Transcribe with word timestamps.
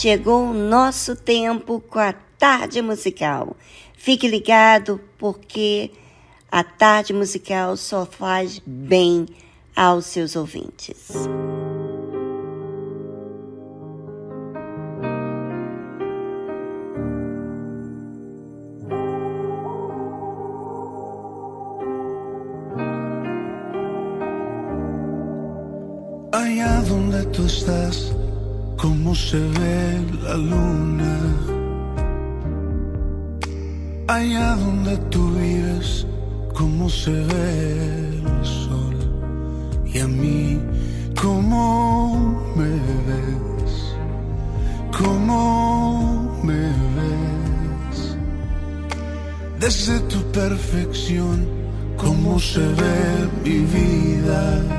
Chegou 0.00 0.50
o 0.50 0.54
nosso 0.54 1.16
tempo 1.16 1.80
com 1.80 1.98
a 1.98 2.12
tarde 2.12 2.80
musical. 2.80 3.56
Fique 3.96 4.28
ligado 4.28 5.00
porque 5.18 5.90
a 6.48 6.62
tarde 6.62 7.12
musical 7.12 7.76
só 7.76 8.06
faz 8.06 8.62
bem 8.64 9.26
aos 9.74 10.06
seus 10.06 10.36
ouvintes. 10.36 11.08
Cómo 29.08 29.14
se 29.14 29.38
ve 29.38 30.04
la 30.22 30.36
luna. 30.36 31.16
Allá 34.06 34.54
donde 34.56 34.98
tú 35.10 35.30
vives, 35.30 36.06
cómo 36.52 36.90
se 36.90 37.12
ve 37.12 38.20
el 38.32 38.44
sol. 38.44 38.96
Y 39.86 40.00
a 40.00 40.06
mí, 40.06 40.60
cómo 41.22 42.38
me 42.54 42.68
ves, 43.08 43.72
cómo 44.98 46.38
me 46.42 46.64
ves. 46.98 48.16
Desde 49.58 50.00
tu 50.00 50.20
perfección, 50.32 51.46
cómo 51.96 52.38
se 52.38 52.60
ve 52.60 53.28
mi 53.42 53.58
vida 53.60 54.78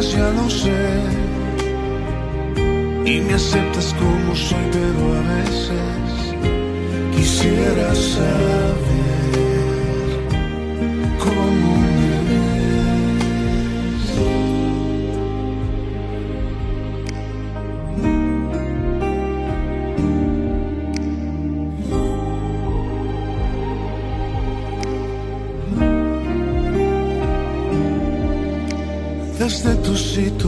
ya 0.00 0.30
lo 0.30 0.48
sé. 0.48 1.02
Y 3.04 3.20
me 3.20 3.34
aceptas 3.34 3.94
como 3.94 4.36
soy, 4.36 4.58
pero 4.70 5.14
a 5.14 5.22
veces 5.34 6.34
quisiera 7.16 7.94
saber 7.94 8.97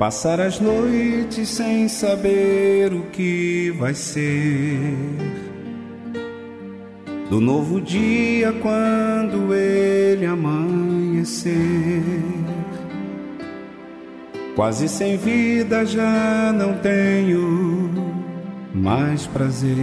passar 0.00 0.40
as 0.40 0.58
noites 0.58 1.46
sem 1.46 1.86
saber 1.86 2.90
o 2.90 3.02
que 3.12 3.70
vai 3.78 3.92
ser 3.92 4.96
do 7.28 7.38
novo 7.38 7.78
dia 7.82 8.50
quando 8.62 9.54
ele 9.54 10.24
amanhecer. 10.24 11.52
Quase 14.56 14.88
sem 14.88 15.18
vida 15.18 15.84
já 15.84 16.50
não 16.50 16.78
tenho 16.78 17.90
mais 18.72 19.26
prazer. 19.26 19.76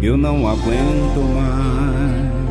Eu 0.00 0.16
não 0.16 0.46
aguento 0.46 1.20
mais 1.34 2.43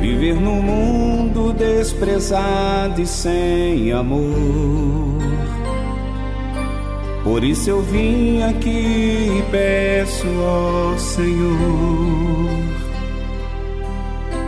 viver 0.00 0.34
num 0.34 0.62
mundo 0.62 1.52
desprezado 1.52 3.00
e 3.02 3.06
sem 3.06 3.92
amor. 3.92 5.20
Por 7.22 7.44
isso 7.44 7.68
eu 7.68 7.82
vim 7.82 8.42
aqui 8.42 9.28
e 9.38 9.44
peço 9.50 10.26
ao 10.26 10.98
Senhor, 10.98 12.48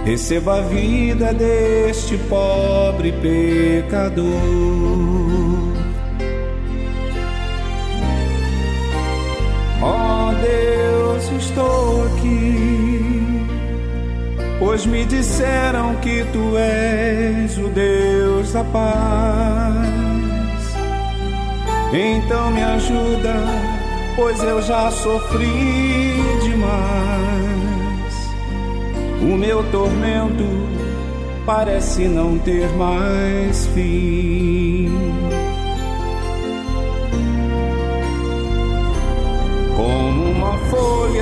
receba 0.07 0.59
a 0.59 0.63
vida 0.63 1.35
deste 1.35 2.17
pobre 2.29 3.13
pecador. 3.13 4.33
Ó 9.83 10.33
Deus, 10.33 11.43
estou 11.43 12.07
aqui, 12.07 12.82
pois 14.65 14.87
me 14.87 15.05
disseram 15.05 15.97
que 15.97 16.25
tu 16.33 16.57
és 16.57 17.59
o 17.59 17.69
Deus 17.69 18.53
da 18.53 18.63
paz. 18.63 19.89
Então 21.93 22.53
me 22.53 22.63
ajuda, 22.63 23.35
pois 24.15 24.41
eu 24.41 24.63
já 24.63 24.89
sofri 24.93 26.15
demais. 26.45 28.15
O 29.21 29.37
meu 29.37 29.69
tormento 29.73 30.45
parece 31.45 32.07
não 32.07 32.39
ter 32.39 32.69
mais 32.77 33.67
fim. 33.67 34.89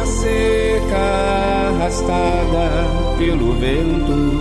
Folha 0.00 0.06
seca 0.06 0.96
arrastada 1.68 2.86
pelo 3.18 3.52
vento. 3.54 4.40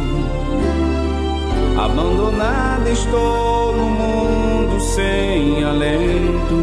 Abandonada 1.77 2.89
estou 2.89 3.73
no 3.75 3.89
mundo 3.89 4.79
sem 4.79 5.63
alento. 5.63 6.55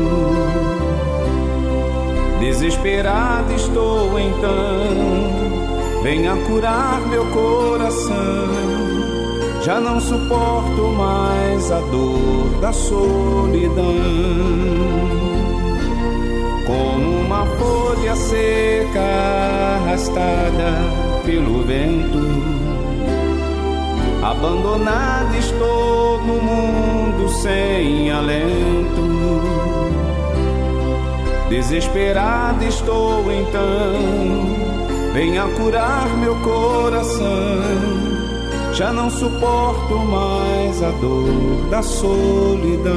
Desesperado 2.41 3.53
estou 3.55 4.19
então, 4.19 6.03
venha 6.03 6.37
curar 6.47 7.01
meu 7.09 7.25
coração. 7.27 8.17
Já 9.63 9.81
não 9.81 10.01
suporto 10.01 10.83
mais 10.97 11.73
a 11.73 11.81
dor 11.81 12.61
da 12.61 12.73
solidão 12.73 13.85
como 16.67 17.21
uma 17.21 17.47
folha 17.47 18.17
seca 18.17 19.01
arrastada 19.81 20.83
pelo 21.25 21.63
vento. 21.63 22.19
Abandonada 24.23 25.37
estou 25.39 26.21
no 26.23 26.43
mundo 26.43 27.29
sem 27.29 28.11
alento. 28.11 29.07
Desesperada 31.49 32.65
estou 32.65 33.33
então, 33.33 35.13
venha 35.15 35.47
curar 35.57 36.09
meu 36.17 36.35
coração. 36.41 37.27
Já 38.73 38.93
não 38.93 39.09
suporto 39.09 39.95
mais 39.95 40.83
a 40.83 40.91
dor 40.91 41.71
da 41.71 41.83
solidão. 41.83 42.93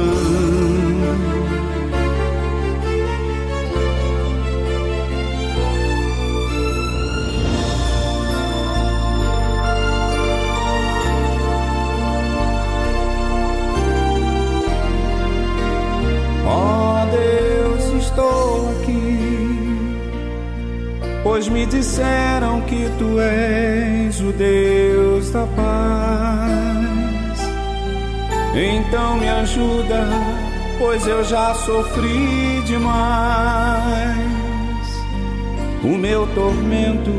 Pois 21.40 21.48
me 21.48 21.64
disseram 21.64 22.60
que 22.62 22.90
tu 22.98 23.18
és 23.18 24.20
o 24.20 24.30
Deus 24.30 25.30
da 25.30 25.46
paz. 25.56 27.40
Então 28.54 29.16
me 29.16 29.26
ajuda, 29.26 30.06
pois 30.78 31.06
eu 31.06 31.24
já 31.24 31.54
sofri 31.54 32.60
demais. 32.66 34.18
O 35.82 35.96
meu 35.96 36.26
tormento 36.34 37.10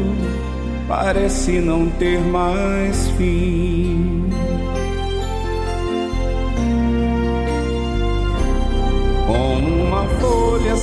parece 0.87 1.53
não 1.53 1.89
ter 1.89 2.19
mais 2.19 3.07
fim. 3.17 4.30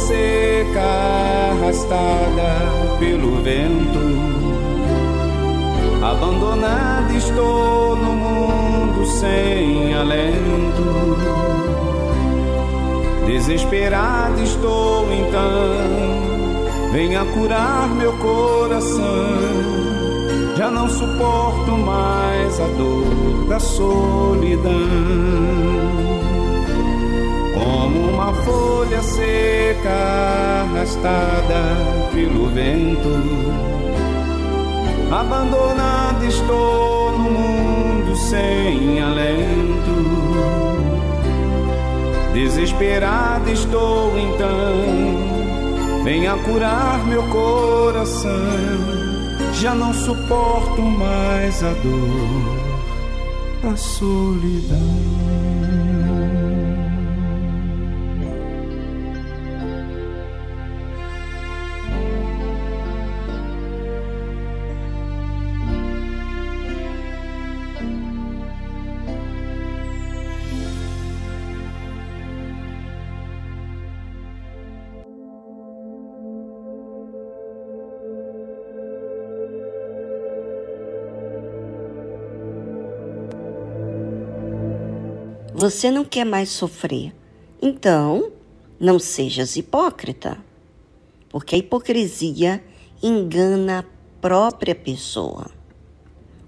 Seca 0.07 0.88
arrastada 1.52 2.99
pelo 2.99 3.43
vento 3.43 4.28
Abandonado 6.02 7.12
estou 7.17 7.97
no 7.97 8.12
mundo 8.12 9.05
sem 9.05 9.93
alento. 9.95 11.17
Desesperado 13.26 14.43
estou 14.43 15.07
então. 15.12 16.93
Venha 16.93 17.25
curar 17.26 17.88
meu 17.90 18.17
coração. 18.19 19.02
Já 20.57 20.71
não 20.71 20.88
suporto 20.88 21.73
mais 21.73 22.61
a 22.61 22.67
dor 22.69 23.49
da 23.49 23.59
solidão. 23.59 24.73
Como 27.59 28.11
uma 28.11 28.35
folha 28.35 29.03
seca 29.03 30.62
arrastada 30.62 32.11
pelo 32.12 32.47
vento 32.49 33.69
Abandonado 35.11 36.23
estou 36.27 37.12
no 37.12 37.31
mundo 37.31 38.15
sem 38.15 39.00
alento. 39.00 39.88
Desesperado 42.35 43.50
estou 43.50 44.19
então. 44.19 46.05
Venha 46.05 46.37
curar 46.45 47.07
meu 47.07 47.23
coração. 47.29 48.29
Já 49.55 49.75
não 49.75 49.95
suporto 49.95 50.83
mais 50.83 51.65
a 51.65 51.73
dor, 51.73 53.73
a 53.73 53.77
solidão. 53.77 55.27
Você 85.69 85.91
não 85.91 86.03
quer 86.03 86.25
mais 86.25 86.49
sofrer. 86.49 87.15
Então, 87.61 88.33
não 88.81 88.99
sejas 88.99 89.55
hipócrita. 89.55 90.43
Porque 91.29 91.55
a 91.55 91.59
hipocrisia 91.59 92.65
engana 93.03 93.81
a 93.81 93.85
própria 94.19 94.75
pessoa. 94.75 95.51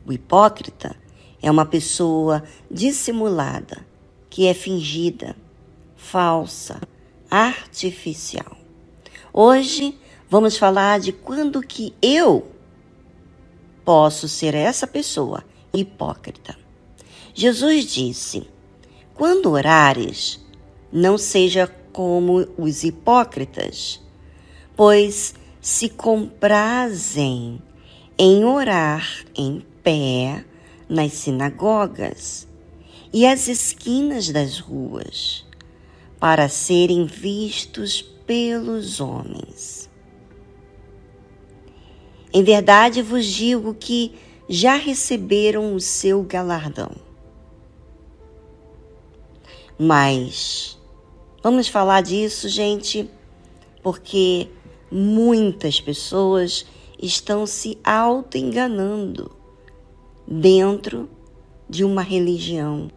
O 0.07 0.13
hipócrita 0.15 0.97
é 1.43 1.51
uma 1.51 1.67
pessoa 1.67 2.43
dissimulada, 2.71 3.87
que 4.31 4.47
é 4.47 4.55
fingida, 4.55 5.37
falsa, 5.97 6.81
artificial. 7.31 8.57
Hoje 9.35 9.99
vamos 10.31 10.57
falar 10.57 10.99
de 10.99 11.13
quando 11.13 11.61
que 11.61 11.93
eu 12.01 12.51
posso 13.85 14.27
ser 14.27 14.55
essa 14.55 14.87
pessoa 14.87 15.45
hipócrita. 15.75 16.57
Jesus 17.35 17.85
disse: 17.85 18.49
quando 19.21 19.51
orares, 19.51 20.41
não 20.91 21.19
seja 21.19 21.67
como 21.93 22.49
os 22.57 22.85
hipócritas, 22.85 24.01
pois 24.75 25.35
se 25.61 25.91
comprazem 25.91 27.61
em 28.17 28.47
orar 28.47 29.27
em 29.37 29.63
pé 29.83 30.43
nas 30.89 31.13
sinagogas 31.13 32.49
e 33.13 33.27
às 33.27 33.47
esquinas 33.47 34.31
das 34.31 34.59
ruas, 34.59 35.45
para 36.19 36.49
serem 36.49 37.05
vistos 37.05 38.01
pelos 38.01 39.03
homens. 39.03 39.91
Em 42.33 42.43
verdade 42.43 43.03
vos 43.03 43.27
digo 43.27 43.75
que 43.75 44.15
já 44.49 44.77
receberam 44.77 45.75
o 45.75 45.79
seu 45.79 46.23
galardão. 46.23 47.10
Mas 49.83 50.79
vamos 51.43 51.67
falar 51.67 52.03
disso, 52.03 52.51
gente, 52.51 53.09
porque 53.83 54.47
muitas 54.93 55.81
pessoas 55.81 56.67
estão 57.01 57.47
se 57.47 57.79
auto-enganando 57.83 59.35
dentro 60.29 61.09
de 61.67 61.83
uma 61.83 62.03
religião, 62.03 62.91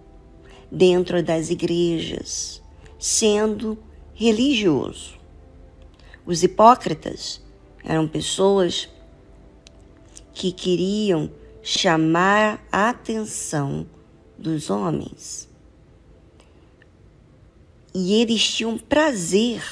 dentro 0.70 1.24
das 1.24 1.50
igrejas, 1.50 2.62
sendo 3.00 3.78
religioso. 4.14 5.14
Os 6.26 6.44
hipócritas 6.44 7.42
eram 7.82 8.10
pessoas 8.10 8.90
que 10.34 10.52
queriam 10.52 11.32
chamar 11.62 12.62
a 12.70 12.90
atenção 12.90 13.88
dos 14.38 14.70
homens 14.70 15.53
e 17.94 18.14
eles 18.14 18.44
tinham 18.44 18.78
prazer 18.78 19.64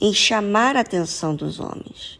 em 0.00 0.14
chamar 0.14 0.76
a 0.76 0.80
atenção 0.80 1.34
dos 1.34 1.60
homens. 1.60 2.18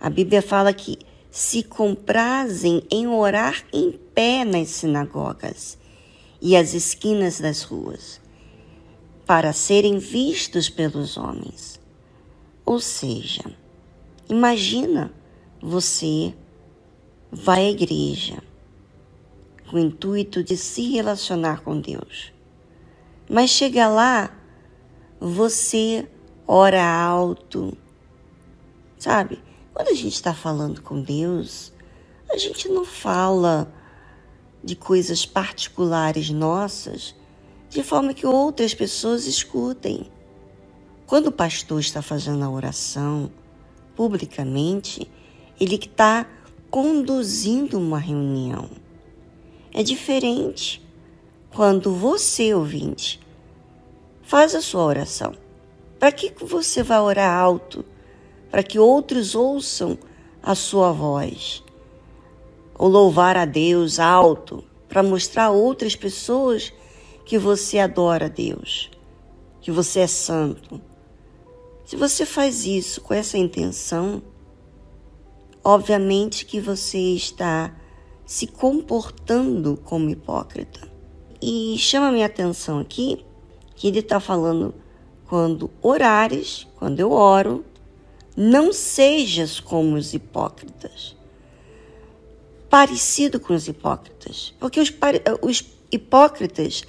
A 0.00 0.08
Bíblia 0.08 0.40
fala 0.40 0.72
que 0.72 0.98
se 1.30 1.62
comprazem 1.62 2.82
em 2.90 3.06
orar 3.06 3.62
em 3.72 3.92
pé 3.92 4.44
nas 4.44 4.68
sinagogas 4.68 5.78
e 6.40 6.56
as 6.56 6.72
esquinas 6.72 7.38
das 7.38 7.62
ruas, 7.62 8.20
para 9.26 9.52
serem 9.52 9.98
vistos 9.98 10.70
pelos 10.70 11.18
homens. 11.18 11.78
Ou 12.64 12.80
seja, 12.80 13.44
imagina 14.28 15.12
você 15.60 16.34
vai 17.30 17.66
à 17.66 17.70
igreja 17.70 18.42
com 19.68 19.76
o 19.76 19.78
intuito 19.78 20.42
de 20.42 20.56
se 20.56 20.90
relacionar 20.90 21.60
com 21.60 21.78
Deus 21.78 22.32
mas 23.30 23.50
chega 23.50 23.86
lá, 23.86 24.36
você 25.20 26.08
ora 26.48 26.84
alto. 26.84 27.78
Sabe? 28.98 29.40
Quando 29.72 29.86
a 29.86 29.94
gente 29.94 30.14
está 30.14 30.34
falando 30.34 30.82
com 30.82 31.00
Deus, 31.00 31.72
a 32.28 32.36
gente 32.36 32.68
não 32.68 32.84
fala 32.84 33.72
de 34.64 34.74
coisas 34.74 35.24
particulares 35.24 36.28
nossas 36.30 37.14
de 37.68 37.84
forma 37.84 38.12
que 38.12 38.26
outras 38.26 38.74
pessoas 38.74 39.26
escutem. 39.26 40.10
Quando 41.06 41.28
o 41.28 41.32
pastor 41.32 41.78
está 41.78 42.02
fazendo 42.02 42.44
a 42.44 42.50
oração 42.50 43.30
publicamente, 43.94 45.08
ele 45.60 45.76
está 45.76 46.26
conduzindo 46.68 47.78
uma 47.78 48.00
reunião. 48.00 48.68
É 49.72 49.84
diferente 49.84 50.84
quando 51.54 51.92
você, 51.92 52.54
ouvinte, 52.54 53.20
faz 54.22 54.54
a 54.54 54.62
sua 54.62 54.84
oração. 54.84 55.34
Para 55.98 56.12
que 56.12 56.32
você 56.42 56.82
vai 56.82 57.00
orar 57.00 57.36
alto? 57.36 57.84
Para 58.50 58.62
que 58.62 58.78
outros 58.78 59.34
ouçam 59.34 59.98
a 60.42 60.54
sua 60.54 60.92
voz. 60.92 61.62
Ou 62.78 62.88
louvar 62.88 63.36
a 63.36 63.44
Deus 63.44 63.98
alto, 63.98 64.64
para 64.88 65.02
mostrar 65.02 65.46
a 65.46 65.50
outras 65.50 65.94
pessoas 65.94 66.72
que 67.24 67.36
você 67.36 67.78
adora 67.78 68.26
a 68.26 68.28
Deus, 68.28 68.90
que 69.60 69.70
você 69.70 70.00
é 70.00 70.06
santo. 70.06 70.80
Se 71.84 71.96
você 71.96 72.24
faz 72.24 72.64
isso 72.64 73.00
com 73.00 73.12
essa 73.12 73.36
intenção, 73.36 74.22
obviamente 75.62 76.46
que 76.46 76.60
você 76.60 77.14
está 77.14 77.74
se 78.24 78.46
comportando 78.46 79.76
como 79.84 80.08
hipócrita. 80.08 80.89
E 81.40 81.76
chama 81.78 82.12
minha 82.12 82.26
atenção 82.26 82.78
aqui 82.78 83.24
que 83.74 83.88
ele 83.88 84.00
está 84.00 84.20
falando 84.20 84.74
quando 85.26 85.70
orares, 85.80 86.66
quando 86.76 87.00
eu 87.00 87.12
oro, 87.12 87.64
não 88.36 88.72
sejas 88.72 89.58
como 89.60 89.96
os 89.96 90.12
hipócritas. 90.12 91.16
Parecido 92.68 93.40
com 93.40 93.54
os 93.54 93.68
hipócritas. 93.68 94.54
Porque 94.58 94.80
os, 94.80 94.92
os 95.40 95.64
hipócritas, 95.90 96.82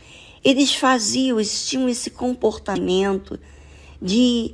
eles 0.44 0.74
faziam, 0.74 1.40
eles 1.40 1.68
tinham 1.68 1.88
esse 1.88 2.10
comportamento 2.10 3.40
de 4.02 4.54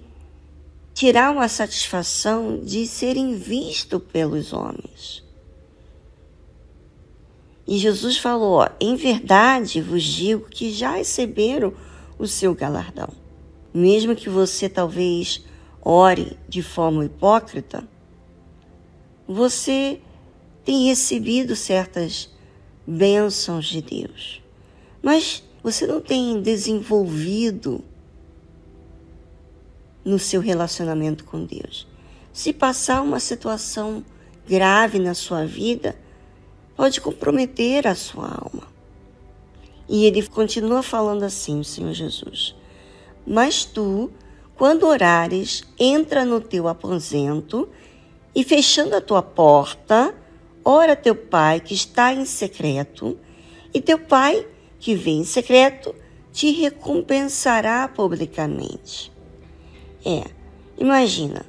tirar 0.94 1.32
uma 1.32 1.48
satisfação 1.48 2.60
de 2.60 2.88
serem 2.88 3.36
vistos 3.36 4.02
pelos 4.12 4.52
homens. 4.52 5.24
E 7.68 7.78
Jesus 7.78 8.18
falou: 8.18 8.68
em 8.80 8.96
verdade 8.96 9.82
vos 9.82 10.04
digo 10.04 10.48
que 10.50 10.72
já 10.72 10.96
receberam 10.96 11.74
o 12.18 12.26
seu 12.26 12.56
galardão. 12.56 13.10
Mesmo 13.74 14.16
que 14.16 14.30
você 14.30 14.70
talvez 14.70 15.44
ore 15.82 16.38
de 16.48 16.64
forma 16.64 17.06
hipócrita, 17.06 17.88
você 19.28 20.00
tem 20.64 20.88
recebido 20.88 21.56
certas 21.56 22.30
bênçãos 22.86 23.66
de 23.66 23.82
Deus. 23.82 24.42
Mas 25.02 25.44
você 25.62 25.86
não 25.86 26.00
tem 26.00 26.42
desenvolvido 26.42 27.84
no 30.04 30.18
seu 30.18 30.40
relacionamento 30.40 31.26
com 31.26 31.44
Deus. 31.44 31.86
Se 32.32 32.54
passar 32.54 33.02
uma 33.02 33.20
situação 33.20 34.04
grave 34.48 35.00
na 35.00 35.14
sua 35.14 35.46
vida, 35.46 35.98
pode 36.78 37.02
comprometer 37.02 37.88
a 37.88 37.96
sua 37.96 38.28
alma. 38.28 38.68
E 39.90 40.06
ele 40.06 40.26
continua 40.28 40.84
falando 40.84 41.24
assim, 41.24 41.60
o 41.60 41.64
Senhor 41.64 41.92
Jesus: 41.94 42.56
Mas 43.26 43.66
tu, 43.66 44.12
quando 44.56 44.86
orares, 44.86 45.64
entra 45.80 46.24
no 46.24 46.40
teu 46.40 46.68
aposento 46.68 47.68
e 48.36 48.44
fechando 48.44 48.96
a 48.96 49.02
tua 49.02 49.24
porta, 49.24 50.14
ora 50.64 50.96
teu 50.96 51.16
pai 51.16 51.60
que 51.60 51.74
está 51.74 52.14
em 52.14 52.26
secreto, 52.26 53.18
e 53.74 53.82
teu 53.82 53.98
pai 53.98 54.46
que 54.80 54.94
vem 54.94 55.22
em 55.22 55.26
secreto 55.26 55.96
te 56.32 56.52
recompensará 56.52 57.88
publicamente. 57.88 59.12
É, 60.06 60.26
imagina, 60.78 61.46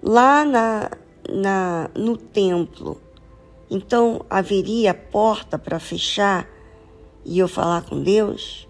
lá 0.00 0.44
na, 0.44 0.90
na, 1.28 1.90
no 1.94 2.16
templo, 2.16 3.00
então 3.70 4.24
haveria 4.28 4.94
porta 4.94 5.58
para 5.58 5.78
fechar 5.78 6.48
e 7.24 7.38
eu 7.38 7.48
falar 7.48 7.82
com 7.82 8.02
Deus? 8.02 8.68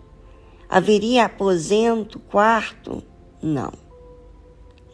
Haveria 0.69 1.27
aposento, 1.27 2.19
quarto? 2.19 3.03
Não. 3.43 3.73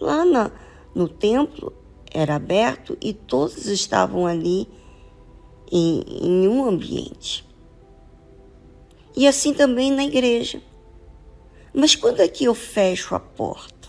Lá 0.00 0.24
na, 0.24 0.50
no 0.94 1.08
templo 1.08 1.72
era 2.10 2.34
aberto 2.34 2.96
e 3.00 3.12
todos 3.12 3.66
estavam 3.66 4.26
ali 4.26 4.66
em, 5.70 6.02
em 6.22 6.48
um 6.48 6.66
ambiente. 6.66 7.46
E 9.16 9.26
assim 9.26 9.52
também 9.52 9.90
na 9.92 10.04
igreja. 10.04 10.60
Mas 11.72 11.94
quando 11.94 12.20
é 12.20 12.28
que 12.28 12.44
eu 12.44 12.54
fecho 12.54 13.14
a 13.14 13.20
porta? 13.20 13.88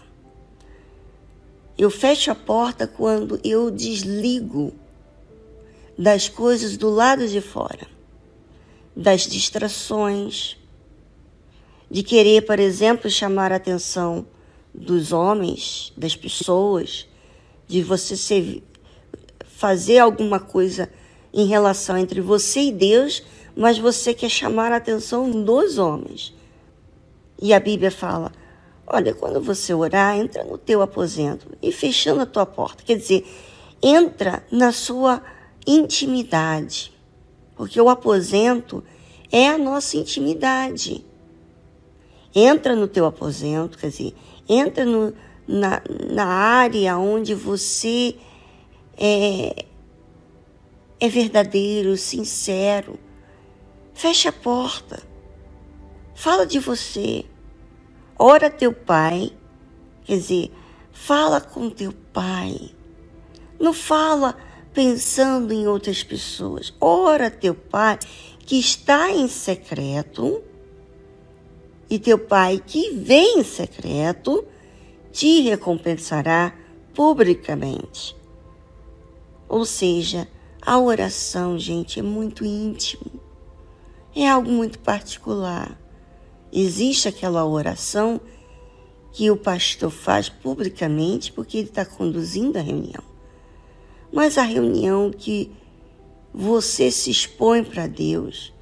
Eu 1.78 1.90
fecho 1.90 2.30
a 2.30 2.36
porta 2.36 2.86
quando 2.86 3.40
eu 3.44 3.72
desligo 3.72 4.74
das 5.98 6.28
coisas 6.30 6.78
do 6.78 6.90
lado 6.90 7.28
de 7.28 7.42
fora, 7.42 7.88
das 8.96 9.22
distrações, 9.22 10.58
de 11.90 12.04
querer, 12.04 12.46
por 12.46 12.60
exemplo, 12.60 13.10
chamar 13.10 13.52
a 13.52 13.58
atenção 13.58 14.26
dos 14.74 15.12
homens, 15.12 15.92
das 15.98 16.16
pessoas, 16.16 17.08
de 17.68 17.82
você 17.82 18.16
ser, 18.16 18.64
fazer 19.46 20.00
alguma 20.00 20.40
coisa 20.40 20.90
em 21.34 21.46
relação 21.46 21.98
entre 21.98 22.22
você 22.22 22.62
e 22.62 22.72
Deus, 22.72 23.24
mas 23.56 23.78
você 23.78 24.14
quer 24.14 24.30
chamar 24.30 24.72
a 24.72 24.78
atenção 24.78 25.30
dos 25.44 25.78
homens. 25.78 26.34
E 27.42 27.54
a 27.54 27.60
Bíblia 27.60 27.92
fala: 27.92 28.32
olha, 28.88 29.14
quando 29.14 29.42
você 29.42 29.74
orar, 29.74 30.18
entra 30.18 30.44
no 30.44 30.58
teu 30.58 30.82
aposento 30.82 31.48
e 31.62 31.72
fechando 31.72 32.22
a 32.22 32.26
tua 32.26 32.46
porta. 32.46 32.84
Quer 32.84 32.98
dizer, 32.98 33.26
entra 33.82 34.44
na 34.52 34.72
sua 34.72 35.22
intimidade. 35.66 36.94
Porque 37.56 37.80
o 37.80 37.90
aposento 37.90 38.84
é 39.32 39.48
a 39.50 39.58
nossa 39.58 39.98
intimidade. 39.98 41.06
Entra 42.34 42.76
no 42.76 42.88
teu 42.88 43.06
aposento, 43.06 43.78
quer 43.78 43.90
dizer, 43.90 44.16
entra 44.48 44.86
no, 44.86 45.14
na, 45.48 45.82
na 46.12 46.26
área 46.26 46.98
onde 46.98 47.34
você 47.36 48.16
é, 48.98 49.66
é 51.00 51.10
verdadeiro, 51.10 51.98
sincero. 51.98 52.98
Fecha 53.94 54.30
a 54.30 54.34
porta. 54.34 55.02
Fala 56.16 56.46
de 56.46 56.60
você. 56.60 57.26
Ora 58.18 58.50
teu 58.50 58.74
pai. 58.74 59.32
Quer 60.04 60.16
dizer, 60.18 60.52
fala 60.92 61.42
com 61.42 61.70
teu 61.70 61.92
pai. 62.14 62.72
Não 63.60 63.74
fala 63.74 64.36
pensando 64.74 65.54
em 65.54 65.68
outras 65.68 66.04
pessoas. 66.04 66.74
Ora 66.80 67.30
teu 67.30 67.54
pai 67.54 68.00
que 68.40 68.60
está 68.60 69.12
em 69.12 69.28
secreto 69.28 70.42
e 71.90 72.00
teu 72.00 72.18
pai 72.18 72.62
que 72.66 72.92
vem 72.92 73.40
em 73.40 73.44
secreto 73.44 74.46
te 75.12 75.42
recompensará 75.42 76.56
publicamente. 76.94 78.16
Ou 79.48 79.66
seja, 79.66 80.28
a 80.62 80.80
oração, 80.80 81.60
gente, 81.60 82.00
é 82.00 82.04
muito 82.04 82.46
íntimo. 82.46 83.20
É 84.16 84.30
algo 84.30 84.50
muito 84.50 84.80
particular. 84.80 85.78
Existe 86.52 87.08
aquela 87.08 87.46
oração 87.46 88.20
que 89.12 89.30
o 89.30 89.36
pastor 89.36 89.92
faz 89.92 90.30
publicamente 90.30 91.32
porque 91.32 91.58
ele 91.58 91.68
está 91.68 91.86
conduzindo 91.86 92.58
a 92.58 92.62
reunião. 92.62 93.11
Mas 94.12 94.38
a 94.38 94.44
reunião 94.44 95.12
que 95.12 95.52
você 96.34 96.92
se 96.92 97.10
expõe 97.10 97.64
para 97.64 97.88
Deus, 97.88 98.54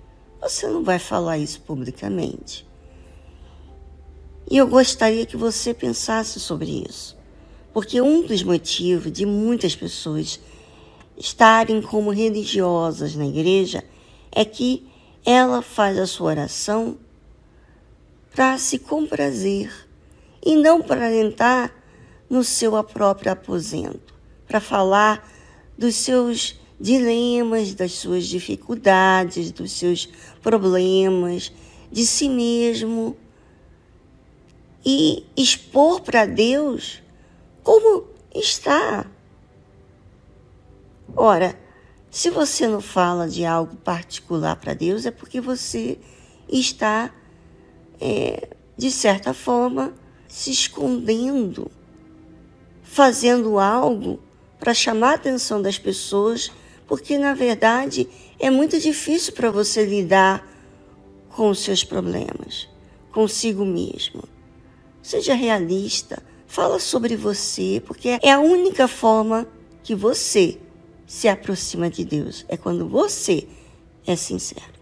você 0.42 0.68
não 0.68 0.84
vai 0.84 1.00
falar 1.00 1.38
isso 1.38 1.62
publicamente. 1.62 2.68
E 4.50 4.58
eu 4.58 4.68
gostaria 4.68 5.26
que 5.26 5.38
você 5.38 5.74
pensasse 5.74 6.40
sobre 6.40 6.86
isso. 6.88 7.18
Porque 7.74 8.02
um 8.02 8.26
dos 8.26 8.42
motivos 8.42 9.12
de 9.12 9.26
muitas 9.26 9.76
pessoas 9.76 10.40
estarem 11.18 11.82
como 11.82 12.10
religiosas 12.10 13.16
na 13.16 13.28
igreja 13.28 13.84
é 14.32 14.44
que 14.44 14.88
ela 15.26 15.62
faz 15.62 16.00
a 16.00 16.08
sua 16.08 16.32
oração 16.32 16.98
para 18.34 18.58
se 18.58 18.80
comprazer 18.80 19.72
e 20.44 20.56
não 20.56 20.82
para 20.82 21.14
entrar 21.14 21.72
no 22.30 22.44
seu 22.44 22.82
próprio 22.84 23.32
aposento, 23.32 24.14
para 24.48 24.60
falar 24.60 25.28
dos 25.80 25.96
seus 25.96 26.60
dilemas, 26.78 27.74
das 27.74 27.94
suas 27.94 28.28
dificuldades, 28.28 29.50
dos 29.50 29.72
seus 29.72 30.10
problemas, 30.42 31.54
de 31.90 32.06
si 32.06 32.28
mesmo 32.28 33.16
e 34.86 35.26
expor 35.38 36.02
para 36.02 36.26
Deus 36.26 37.02
como 37.64 38.04
está. 38.36 39.10
Ora, 41.16 41.58
se 42.12 42.30
você 42.30 42.68
não 42.68 42.82
fala 42.82 43.30
de 43.30 43.46
algo 43.46 43.78
particular 43.78 44.58
para 44.58 44.74
Deus, 44.74 45.06
é 45.06 45.12
porque 45.12 45.40
você 45.40 45.98
está, 46.50 47.10
é, 48.02 48.50
de 48.78 48.92
certa 48.92 49.34
forma, 49.34 49.94
se 50.28 50.52
escondendo, 50.52 51.72
fazendo 52.84 53.58
algo 53.58 54.20
para 54.60 54.74
chamar 54.74 55.12
a 55.12 55.16
atenção 55.16 55.62
das 55.62 55.80
pessoas, 55.80 56.52
porque 56.88 57.18
na 57.18 57.34
verdade 57.34 58.08
é 58.40 58.50
muito 58.50 58.80
difícil 58.80 59.34
para 59.34 59.50
você 59.50 59.86
lidar 59.86 60.48
com 61.30 61.50
os 61.50 61.60
seus 61.60 61.84
problemas, 61.84 62.68
consigo 63.12 63.64
mesmo. 63.64 64.24
Seja 65.02 65.34
realista, 65.34 66.22
fala 66.46 66.80
sobre 66.80 67.16
você, 67.16 67.82
porque 67.86 68.20
é 68.22 68.32
a 68.32 68.40
única 68.40 68.88
forma 68.88 69.48
que 69.82 69.96
você 69.96 70.58
se 71.08 71.28
aproxima 71.28 71.90
de 71.90 72.04
Deus, 72.04 72.46
é 72.48 72.58
quando 72.58 72.88
você 72.88 73.48
é 74.06 74.16
sincero. 74.16 74.79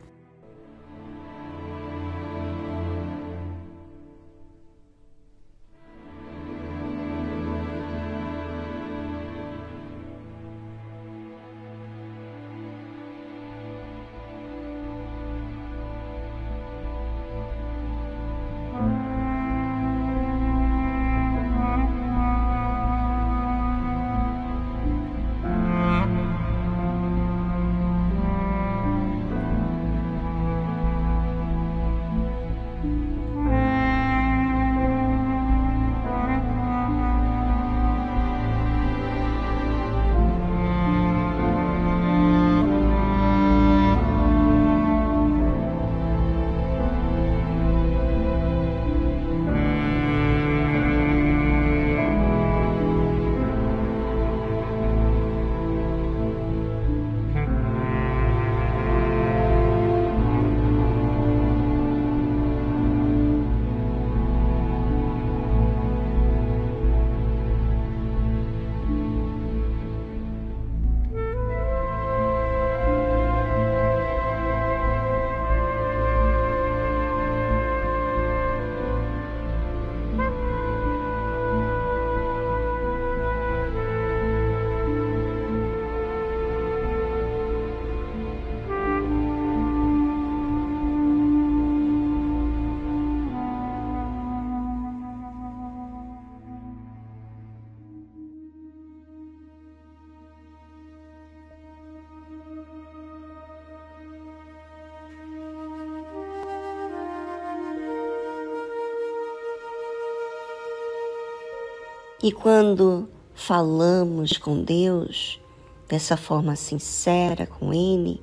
E 112.28 112.32
quando 112.34 113.08
falamos 113.34 114.38
com 114.38 114.62
Deus 114.62 115.40
dessa 115.88 116.18
forma 116.18 116.58
sincera 116.58 117.48
com 117.48 117.74
Ele, 117.74 118.22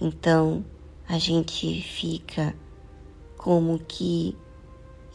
então 0.00 0.64
a 1.06 1.18
gente 1.18 1.82
fica 1.82 2.56
como 3.36 3.78
que 3.78 4.34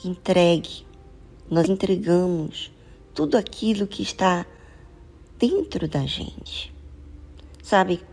entregue, 0.05 0.85
nós 1.49 1.67
entregamos 1.67 2.71
tudo 3.11 3.37
aquilo 3.37 3.87
que 3.87 4.03
está 4.03 4.45
dentro 5.39 5.87
da 5.87 6.05
gente. 6.05 6.71
Sabe, 7.63 8.03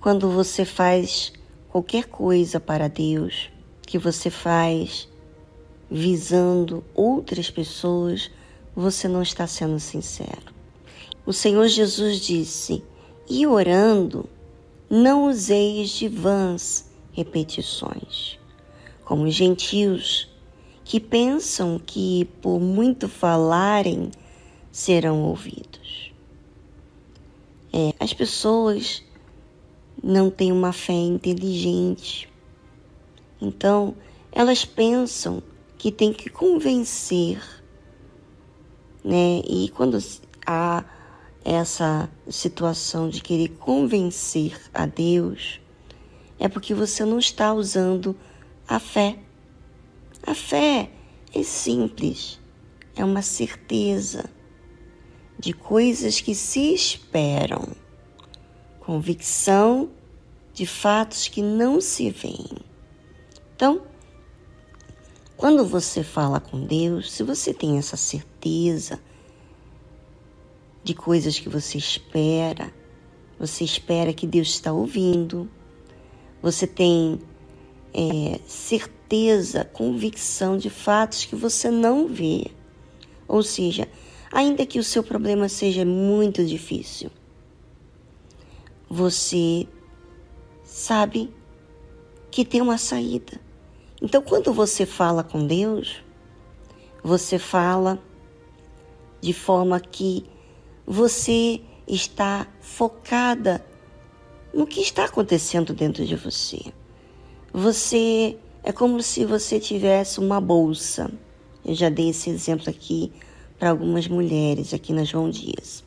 quando 0.00 0.30
você 0.30 0.64
faz 0.64 1.34
qualquer 1.68 2.06
coisa 2.06 2.58
para 2.58 2.88
Deus, 2.88 3.50
que 3.82 3.98
você 3.98 4.30
faz 4.30 5.06
visando 5.90 6.82
outras 6.94 7.50
pessoas, 7.50 8.30
você 8.74 9.08
não 9.08 9.22
está 9.22 9.46
sendo 9.46 9.78
sincero. 9.78 10.54
O 11.26 11.32
Senhor 11.32 11.66
Jesus 11.68 12.20
disse: 12.20 12.82
E 13.28 13.46
orando, 13.46 14.28
não 14.88 15.28
useis 15.28 15.90
de 15.90 16.08
vãs 16.08 16.90
repetições, 17.12 18.38
como 19.04 19.24
os 19.24 19.34
gentios 19.34 20.28
que 20.84 20.98
pensam 20.98 21.78
que 21.78 22.24
por 22.42 22.58
muito 22.58 23.08
falarem 23.08 24.10
serão 24.72 25.22
ouvidos. 25.22 26.12
É, 27.72 27.94
as 28.00 28.12
pessoas 28.12 29.02
não 30.02 30.30
têm 30.30 30.50
uma 30.50 30.72
fé 30.72 30.92
inteligente, 30.92 32.28
então 33.40 33.94
elas 34.32 34.64
pensam 34.64 35.42
que 35.78 35.92
tem 35.92 36.12
que 36.12 36.28
convencer, 36.28 37.40
né? 39.04 39.42
E 39.46 39.68
quando 39.70 39.98
há 40.46 40.84
essa 41.44 42.10
situação 42.28 43.08
de 43.08 43.22
querer 43.22 43.48
convencer 43.48 44.60
a 44.72 44.86
Deus, 44.86 45.60
é 46.38 46.48
porque 46.48 46.74
você 46.74 47.04
não 47.04 47.18
está 47.18 47.52
usando 47.52 48.16
a 48.68 48.78
fé. 48.78 49.18
A 50.26 50.34
fé 50.34 50.90
é 51.34 51.42
simples, 51.42 52.38
é 52.94 53.04
uma 53.04 53.22
certeza 53.22 54.28
de 55.38 55.52
coisas 55.52 56.20
que 56.20 56.34
se 56.34 56.74
esperam, 56.74 57.68
convicção 58.80 59.90
de 60.52 60.66
fatos 60.66 61.28
que 61.28 61.40
não 61.40 61.80
se 61.80 62.10
veem. 62.10 62.58
Então, 63.56 63.82
quando 65.36 65.64
você 65.64 66.02
fala 66.02 66.38
com 66.38 66.66
Deus, 66.66 67.10
se 67.10 67.22
você 67.22 67.54
tem 67.54 67.78
essa 67.78 67.96
certeza 67.96 68.29
de 70.82 70.94
coisas 70.94 71.38
que 71.38 71.48
você 71.48 71.78
espera, 71.78 72.72
você 73.38 73.64
espera 73.64 74.12
que 74.12 74.26
Deus 74.26 74.48
está 74.48 74.72
ouvindo, 74.72 75.48
você 76.42 76.66
tem 76.66 77.20
é, 77.92 78.40
certeza, 78.46 79.64
convicção 79.64 80.56
de 80.56 80.70
fatos 80.70 81.24
que 81.24 81.36
você 81.36 81.70
não 81.70 82.06
vê. 82.06 82.46
Ou 83.28 83.42
seja, 83.42 83.88
ainda 84.32 84.66
que 84.66 84.78
o 84.78 84.84
seu 84.84 85.02
problema 85.02 85.48
seja 85.48 85.84
muito 85.84 86.44
difícil, 86.44 87.10
você 88.88 89.68
sabe 90.64 91.32
que 92.30 92.44
tem 92.44 92.60
uma 92.60 92.78
saída. 92.78 93.40
Então, 94.02 94.22
quando 94.22 94.52
você 94.52 94.86
fala 94.86 95.22
com 95.22 95.46
Deus, 95.46 96.02
você 97.02 97.38
fala 97.38 98.02
de 99.20 99.32
forma 99.32 99.78
que 99.80 100.24
você 100.86 101.60
está 101.86 102.46
focada 102.60 103.64
no 104.52 104.66
que 104.66 104.80
está 104.80 105.04
acontecendo 105.04 105.72
dentro 105.72 106.04
de 106.04 106.16
você. 106.16 106.60
Você 107.52 108.36
é 108.62 108.72
como 108.72 109.02
se 109.02 109.24
você 109.24 109.58
tivesse 109.58 110.18
uma 110.18 110.40
bolsa. 110.40 111.10
Eu 111.64 111.74
já 111.74 111.88
dei 111.88 112.10
esse 112.10 112.30
exemplo 112.30 112.68
aqui 112.68 113.12
para 113.58 113.70
algumas 113.70 114.08
mulheres 114.08 114.72
aqui 114.72 114.92
na 114.92 115.04
João 115.04 115.30
Dias. 115.30 115.84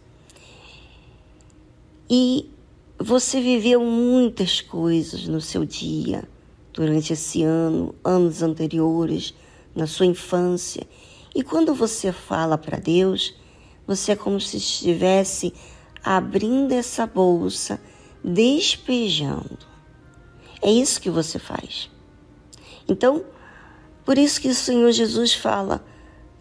E 2.09 2.49
você 2.99 3.41
viveu 3.41 3.83
muitas 3.83 4.61
coisas 4.61 5.27
no 5.27 5.41
seu 5.41 5.65
dia 5.65 6.23
durante 6.71 7.13
esse 7.13 7.43
ano, 7.43 7.93
anos 8.03 8.41
anteriores, 8.41 9.33
na 9.75 9.87
sua 9.87 10.05
infância. 10.05 10.85
E 11.35 11.43
quando 11.43 11.73
você 11.73 12.11
fala 12.11 12.57
para 12.57 12.77
Deus, 12.77 13.35
você 13.87 14.11
é 14.11 14.15
como 14.15 14.39
se 14.39 14.57
estivesse 14.57 15.53
abrindo 16.03 16.71
essa 16.73 17.07
bolsa, 17.07 17.79
despejando. 18.23 19.59
É 20.61 20.71
isso 20.71 21.01
que 21.01 21.09
você 21.09 21.39
faz. 21.39 21.89
Então, 22.87 23.25
por 24.05 24.17
isso 24.17 24.39
que 24.39 24.49
o 24.49 24.55
Senhor 24.55 24.91
Jesus 24.91 25.33
fala, 25.33 25.83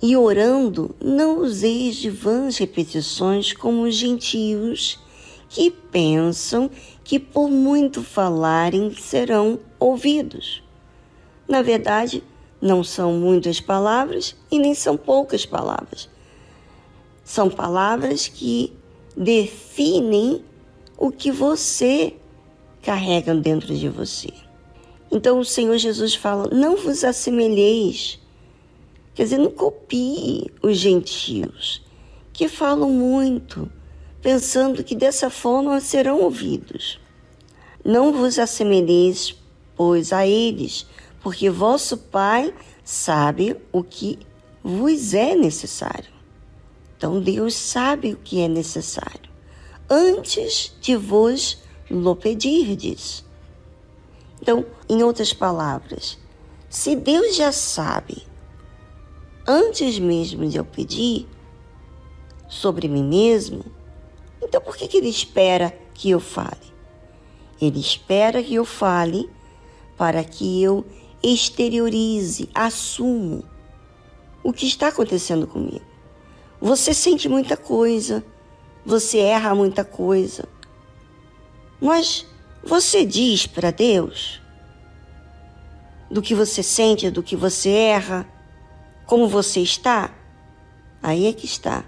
e 0.03 0.17
orando, 0.17 0.97
não 1.01 1.39
useis 1.39 1.95
de 1.95 2.11
vãs 2.11 2.59
repetições 2.59 3.53
como 3.53 3.85
os 3.85 3.95
gentios 3.95 4.99
que 5.49 5.71
pensam 5.71 6.69
que 7.05 7.21
por 7.21 7.49
muito 7.49 8.03
falarem 8.03 8.93
serão 8.95 9.61
ouvidos. 9.79 10.63
Na 11.47 11.63
verdade, 11.63 12.25
não 12.63 12.85
são 12.85 13.15
muitas 13.15 13.61
palavras 13.61 14.37
e 14.49 14.59
nem 14.59 14.73
são 14.73 14.97
poucas 14.97 15.45
palavras. 15.45 16.09
São 17.25 17.51
palavras 17.51 18.29
que 18.29 18.73
definem 19.17 20.45
o 20.97 21.11
que 21.11 21.33
você 21.33 22.15
carrega 22.81 23.35
dentro 23.35 23.75
de 23.77 23.89
você. 23.89 24.33
Então 25.11 25.41
o 25.41 25.45
Senhor 25.45 25.77
Jesus 25.77 26.15
fala: 26.15 26.49
não 26.53 26.77
vos 26.77 27.03
assemelheis, 27.03 28.21
quer 29.13 29.25
dizer, 29.25 29.39
não 29.39 29.51
copie 29.51 30.47
os 30.63 30.77
gentios, 30.77 31.85
que 32.33 32.49
falam 32.49 32.91
muito 32.91 33.69
pensando 34.23 34.85
que 34.85 34.95
dessa 34.95 35.29
forma 35.29 35.81
serão 35.81 36.21
ouvidos. 36.21 37.01
Não 37.85 38.13
vos 38.13 38.39
assemelheis, 38.39 39.35
pois, 39.75 40.13
a 40.13 40.25
eles, 40.25 40.87
porque 41.23 41.49
vosso 41.49 41.97
Pai 41.97 42.53
sabe 42.85 43.57
o 43.71 43.83
que 43.83 44.19
vos 44.63 45.15
é 45.15 45.35
necessário. 45.35 46.11
Então, 46.97 47.21
Deus 47.21 47.55
sabe 47.55 48.13
o 48.13 48.17
que 48.17 48.41
é 48.41 48.49
necessário, 48.49 49.31
antes 49.91 50.77
de 50.81 50.97
vos 50.97 51.59
lo 51.91 52.15
pedirdes. 52.15 53.25
Então, 54.41 54.65
em 54.89 55.03
outras 55.03 55.33
palavras, 55.33 56.19
se 56.69 56.97
Deus 56.97 57.37
já 57.37 57.53
sabe, 57.53 58.27
antes 59.47 59.99
mesmo 59.99 60.49
de 60.49 60.57
eu 60.57 60.65
pedir, 60.65 61.29
sobre 62.49 62.87
mim 62.87 63.05
mesmo, 63.05 63.65
então 64.43 64.61
por 64.61 64.77
que, 64.77 64.87
que 64.87 64.99
ele 64.99 65.09
espera 65.09 65.77
que 65.95 66.11
eu 66.11 66.21
fale? 66.21 66.73
Ele 67.61 67.81
espera 67.81 68.43
que 68.43 68.55
eu 68.55 68.65
fale 68.65 69.29
para 69.97 70.23
que 70.23 70.63
eu 70.63 70.85
exteriorize, 71.23 72.49
assumo 72.55 73.45
o 74.43 74.53
que 74.53 74.67
está 74.67 74.89
acontecendo 74.89 75.47
comigo. 75.47 75.85
Você 76.61 76.93
sente 76.93 77.29
muita 77.29 77.57
coisa, 77.57 78.25
você 78.85 79.19
erra 79.19 79.55
muita 79.55 79.85
coisa, 79.85 80.49
mas 81.81 82.27
você 82.63 83.05
diz 83.05 83.47
para 83.47 83.71
Deus 83.71 84.41
do 86.11 86.21
que 86.21 86.35
você 86.35 86.63
sente, 86.63 87.11
do 87.11 87.23
que 87.23 87.35
você 87.35 87.71
erra, 87.71 88.29
como 89.07 89.29
você 89.29 89.61
está? 89.61 90.15
Aí 91.03 91.27
é 91.27 91.33
que 91.33 91.47
está. 91.47 91.85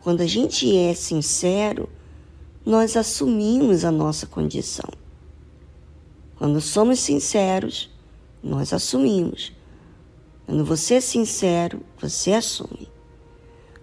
Quando 0.00 0.20
a 0.20 0.26
gente 0.26 0.76
é 0.76 0.94
sincero, 0.94 1.88
nós 2.64 2.96
assumimos 2.96 3.84
a 3.84 3.90
nossa 3.90 4.26
condição. 4.26 4.88
Quando 6.36 6.60
somos 6.60 7.00
sinceros, 7.00 7.90
nós 8.42 8.72
assumimos. 8.72 9.52
Quando 10.46 10.64
você 10.64 10.94
é 10.94 11.00
sincero, 11.00 11.82
você 12.00 12.32
assume. 12.32 12.88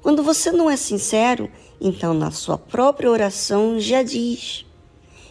Quando 0.01 0.23
você 0.23 0.51
não 0.51 0.69
é 0.69 0.77
sincero, 0.77 1.49
então 1.79 2.13
na 2.13 2.31
sua 2.31 2.57
própria 2.57 3.09
oração 3.09 3.79
já 3.79 4.03
diz 4.03 4.65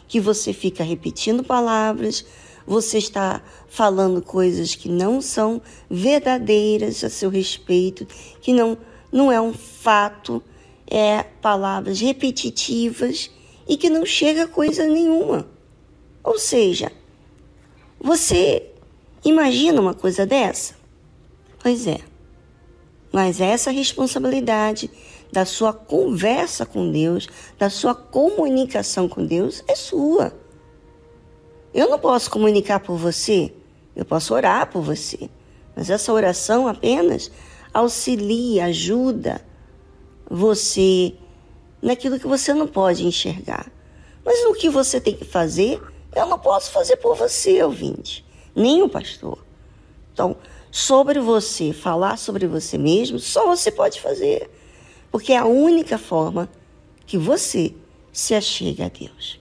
que 0.06 0.20
você 0.20 0.52
fica 0.52 0.84
repetindo 0.84 1.42
palavras, 1.42 2.24
você 2.66 2.98
está 2.98 3.42
falando 3.68 4.22
coisas 4.22 4.74
que 4.74 4.88
não 4.88 5.20
são 5.20 5.60
verdadeiras 5.90 7.04
a 7.04 7.10
seu 7.10 7.30
respeito, 7.30 8.06
que 8.40 8.52
não, 8.52 8.78
não 9.12 9.30
é 9.30 9.40
um 9.40 9.52
fato 9.52 10.42
é, 10.87 11.22
palavras 11.22 12.00
repetitivas 12.00 13.30
e 13.68 13.76
que 13.76 13.90
não 13.90 14.04
chega 14.04 14.44
a 14.44 14.48
coisa 14.48 14.87
nenhuma. 14.87 15.48
Ou 16.22 16.38
seja, 16.38 16.90
você 18.00 18.73
imagina 19.24 19.80
uma 19.80 19.94
coisa 19.94 20.26
dessa? 20.26 20.74
Pois 21.60 21.87
é. 21.87 22.00
Mas 23.12 23.40
essa 23.40 23.70
responsabilidade 23.70 24.90
da 25.32 25.44
sua 25.44 25.72
conversa 25.72 26.66
com 26.66 26.90
Deus, 26.90 27.28
da 27.58 27.70
sua 27.70 27.94
comunicação 27.94 29.08
com 29.08 29.24
Deus, 29.24 29.64
é 29.66 29.74
sua. 29.74 30.32
Eu 31.72 31.90
não 31.90 31.98
posso 31.98 32.30
comunicar 32.30 32.80
por 32.80 32.96
você, 32.96 33.52
eu 33.96 34.04
posso 34.04 34.34
orar 34.34 34.70
por 34.70 34.82
você, 34.82 35.28
mas 35.74 35.90
essa 35.90 36.12
oração 36.12 36.68
apenas 36.68 37.30
auxilia, 37.72 38.66
ajuda 38.66 39.44
você 40.30 41.14
naquilo 41.82 42.18
que 42.18 42.26
você 42.26 42.54
não 42.54 42.66
pode 42.66 43.04
enxergar. 43.04 43.70
Mas 44.24 44.42
no 44.44 44.54
que 44.54 44.68
você 44.68 45.00
tem 45.00 45.14
que 45.14 45.24
fazer, 45.24 45.82
eu 46.14 46.26
não 46.26 46.38
posso 46.38 46.70
fazer 46.70 46.96
por 46.96 47.16
você, 47.16 47.62
ouvinte, 47.62 48.23
nem 48.54 48.82
o 48.82 48.88
pastor. 48.88 49.44
Então, 50.12 50.36
sobre 50.70 51.20
você, 51.20 51.72
falar 51.72 52.16
sobre 52.16 52.46
você 52.46 52.78
mesmo, 52.78 53.18
só 53.18 53.46
você 53.46 53.70
pode 53.70 54.00
fazer. 54.00 54.50
Porque 55.10 55.32
é 55.32 55.38
a 55.38 55.46
única 55.46 55.98
forma 55.98 56.48
que 57.06 57.18
você 57.18 57.74
se 58.12 58.34
achega 58.34 58.86
a 58.86 58.88
Deus. 58.88 59.40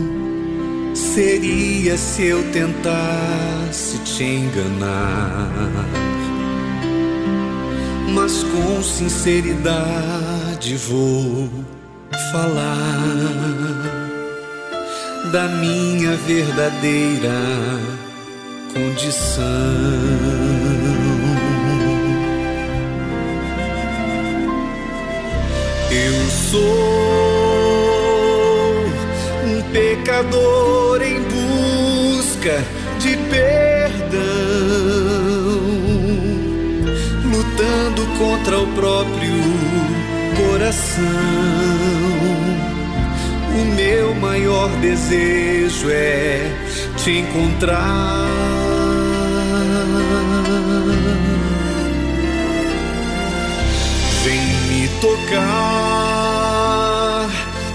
seria 1.13 1.97
se 1.97 2.25
eu 2.25 2.41
tentasse 2.51 3.97
te 3.99 4.23
enganar, 4.23 5.49
mas 8.13 8.43
com 8.43 8.81
sinceridade 8.81 10.77
vou 10.77 11.49
falar 12.31 13.01
da 15.33 15.49
minha 15.49 16.15
verdadeira 16.15 17.29
condição. 18.73 19.41
Eu 25.91 26.29
sou 26.49 27.10
pecador 29.71 31.01
em 31.01 31.21
busca 31.21 32.63
de 32.99 33.17
perdão, 33.29 34.21
lutando 37.23 38.05
contra 38.17 38.59
o 38.59 38.67
próprio 38.67 39.33
coração. 40.37 41.05
O 43.53 43.65
meu 43.75 44.13
maior 44.15 44.69
desejo 44.81 45.89
é 45.89 46.51
te 46.97 47.19
encontrar. 47.19 48.27
Vem 54.23 54.45
me 54.69 54.87
tocar, 55.01 55.49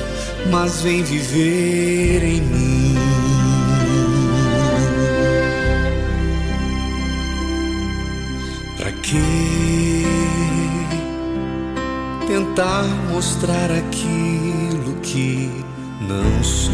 mas 0.52 0.82
vem 0.82 1.04
viver 1.04 2.24
em 2.24 2.42
mim. 2.42 2.96
Pra 8.78 8.92
que 8.92 10.06
tentar 12.28 12.84
mostrar 13.12 13.72
aquilo 13.72 14.27
que 15.18 15.50
não 16.02 16.44
sou? 16.44 16.74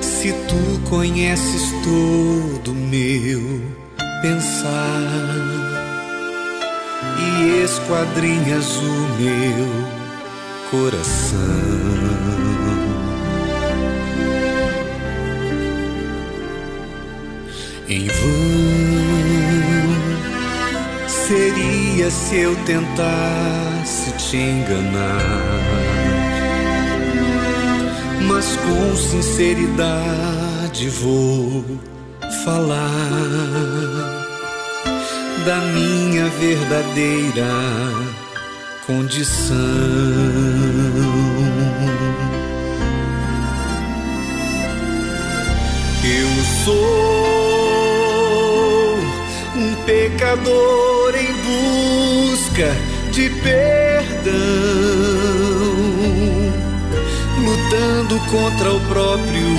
Se 0.00 0.32
tu 0.32 0.80
conheces 0.88 1.72
todo 1.82 2.72
meu 2.72 3.60
pensar 4.22 5.50
e 7.18 7.64
esquadrinhas 7.64 8.76
o 8.76 9.08
meu 9.18 9.66
coração. 10.70 11.40
Em 17.88 18.06
vão 18.06 19.10
seria 21.08 22.08
se 22.10 22.36
eu 22.36 22.54
tentasse 22.64 24.09
te 24.30 24.36
enganar, 24.36 25.58
mas 28.28 28.56
com 28.58 28.96
sinceridade 28.96 30.88
vou 30.88 31.64
falar 32.44 32.86
da 35.44 35.56
minha 35.72 36.26
verdadeira 36.26 37.48
condição. 38.86 39.56
Eu 46.04 46.28
sou 46.64 46.76
um 49.56 49.74
pecador 49.84 51.16
em 51.16 51.32
busca 51.42 52.89
de 53.10 53.28
perdão, 53.28 54.32
lutando 57.44 58.20
contra 58.30 58.72
o 58.72 58.80
próprio 58.82 59.56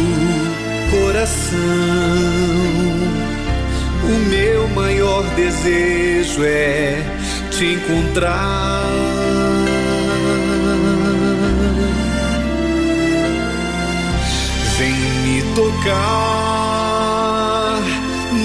coração. 0.90 1.60
O 4.04 4.30
meu 4.30 4.68
maior 4.70 5.24
desejo 5.36 6.44
é 6.46 7.04
te 7.50 7.74
encontrar. 7.74 8.86
Vem 14.78 14.94
me 14.94 15.44
tocar, 15.56 16.62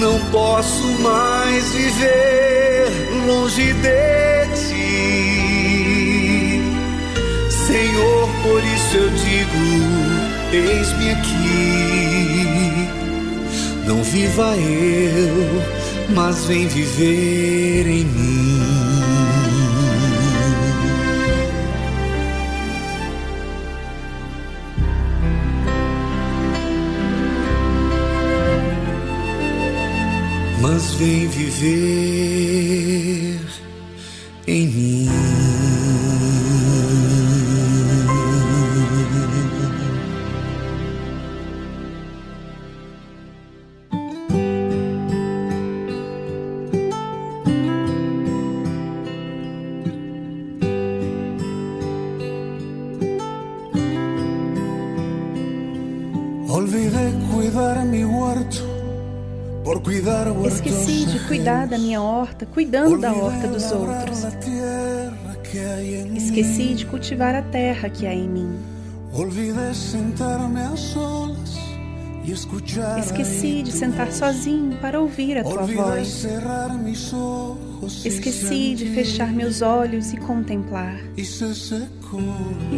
não 0.01 0.19
posso 0.31 0.83
mais 1.01 1.71
viver 1.71 2.91
longe 3.25 3.73
de 3.73 4.26
isso 8.87 8.97
eu 8.97 9.09
digo: 9.09 9.57
eis-me 10.53 11.11
aqui. 11.11 12.87
Não 13.85 14.01
viva 14.03 14.55
eu, 14.55 15.61
mas 16.15 16.45
vem 16.45 16.67
viver 16.67 17.87
em 17.87 18.05
mim. 18.05 18.47
Mas 30.61 30.93
vem 30.95 31.27
viver 31.27 32.56
Cuidar 56.69 57.85
mi 57.85 58.03
huerto 58.03 58.77
por 59.63 59.81
cuidar 59.81 60.27
Esqueci 60.45 61.05
de 61.05 61.19
cuidar 61.27 61.65
da 61.67 61.77
minha 61.77 62.01
horta, 62.01 62.45
cuidando 62.45 62.97
da 62.97 63.13
horta 63.13 63.47
dos 63.47 63.71
outros. 63.71 64.23
Esqueci 66.15 66.73
de 66.73 66.85
cultivar 66.85 67.35
a 67.35 67.41
terra 67.41 67.89
que 67.89 68.05
há 68.05 68.13
em 68.13 68.27
mim. 68.27 68.59
Esqueci 72.99 73.63
de 73.63 73.71
sentar 73.71 74.11
sozinho 74.11 74.77
para 74.77 74.99
ouvir 74.99 75.37
a 75.37 75.43
tua 75.43 75.65
voz. 75.65 76.25
Esqueci 78.05 78.75
de 78.75 78.89
fechar 78.93 79.31
meus 79.31 79.61
olhos 79.61 80.11
e 80.11 80.17
contemplar. 80.17 80.99
E 81.17 81.23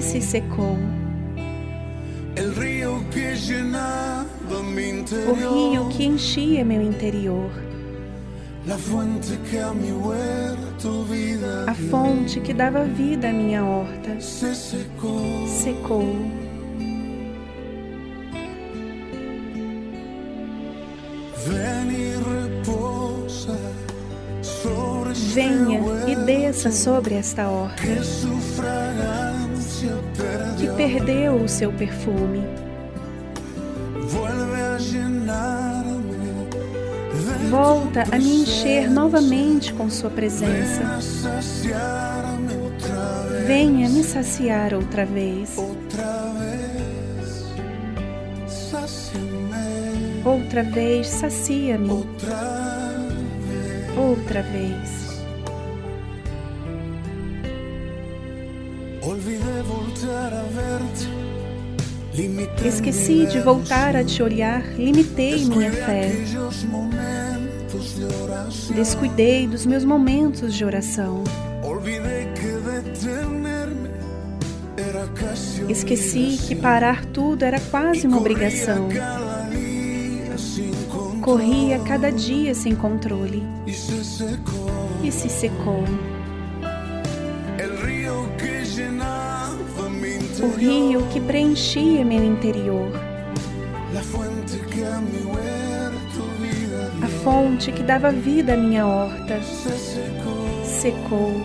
se 0.01 0.21
secou 0.21 0.77
o 5.27 5.33
rio 5.33 5.89
que 5.89 6.05
enchia 6.05 6.65
meu 6.65 6.81
interior, 6.81 7.49
a 11.67 11.73
fonte 11.73 12.39
que 12.41 12.53
dava 12.53 12.83
vida 12.83 13.29
à 13.29 13.33
minha 13.33 13.63
horta. 13.63 14.19
Secou. 14.19 16.03
Venha 25.33 25.79
e 26.07 26.15
desça 26.15 26.71
sobre 26.71 27.15
esta 27.15 27.49
horta. 27.49 27.81
Que 30.57 30.67
perdeu 30.75 31.35
o 31.35 31.47
seu 31.47 31.71
perfume. 31.71 32.68
Volta 37.49 38.03
a 38.11 38.17
me 38.19 38.41
encher 38.41 38.89
novamente 38.91 39.73
com 39.73 39.89
Sua 39.89 40.11
presença. 40.11 40.99
Venha 43.47 43.89
me 43.89 44.03
saciar 44.03 44.75
outra 44.75 45.03
vez. 45.03 45.57
Outra 50.23 50.61
vez, 50.61 51.07
sacia-me. 51.07 51.89
Outra 53.97 54.43
vez. 54.43 54.99
Esqueci 62.65 63.25
de 63.27 63.39
voltar 63.39 63.95
a 63.95 64.03
te 64.03 64.21
olhar, 64.21 64.61
limitei 64.73 65.45
minha 65.45 65.71
fé. 65.71 66.11
Descuidei 68.75 69.47
dos 69.47 69.65
meus 69.65 69.85
momentos 69.85 70.53
de 70.53 70.65
oração. 70.65 71.23
Esqueci 75.69 76.37
que 76.45 76.55
parar 76.55 77.05
tudo 77.05 77.43
era 77.43 77.59
quase 77.59 78.05
uma 78.05 78.17
obrigação. 78.17 78.89
Corria 81.21 81.79
cada 81.79 82.11
dia 82.11 82.53
sem 82.53 82.75
controle 82.75 83.43
e 85.03 85.11
se 85.11 85.29
secou. 85.29 85.85
O 90.41 90.55
rio 90.55 91.05
que 91.11 91.19
preenchia 91.19 92.05
meu 92.05 92.23
interior. 92.23 92.91
A 97.01 97.07
fonte 97.23 97.71
que 97.71 97.83
dava 97.83 98.11
vida 98.11 98.53
à 98.53 98.57
minha 98.57 98.85
horta 98.85 99.39
secou. 100.63 101.43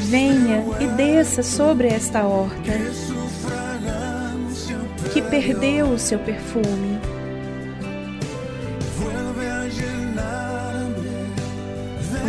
Venha 0.00 0.64
e 0.80 0.86
desça 0.88 1.42
sobre 1.42 1.88
esta 1.88 2.24
horta 2.24 2.72
que 5.12 5.22
perdeu 5.22 5.90
o 5.90 5.98
seu 5.98 6.18
perfume. 6.18 6.93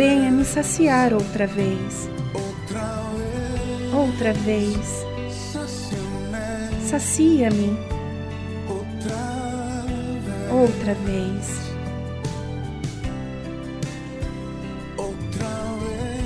Venha 0.00 0.30
me 0.30 0.46
saciar 0.46 1.12
outra 1.12 1.46
vez. 1.46 2.08
Outra 3.92 4.32
vez. 4.32 5.04
Sacia-me. 6.88 7.76
Outra 10.50 10.94
vez. 10.94 11.60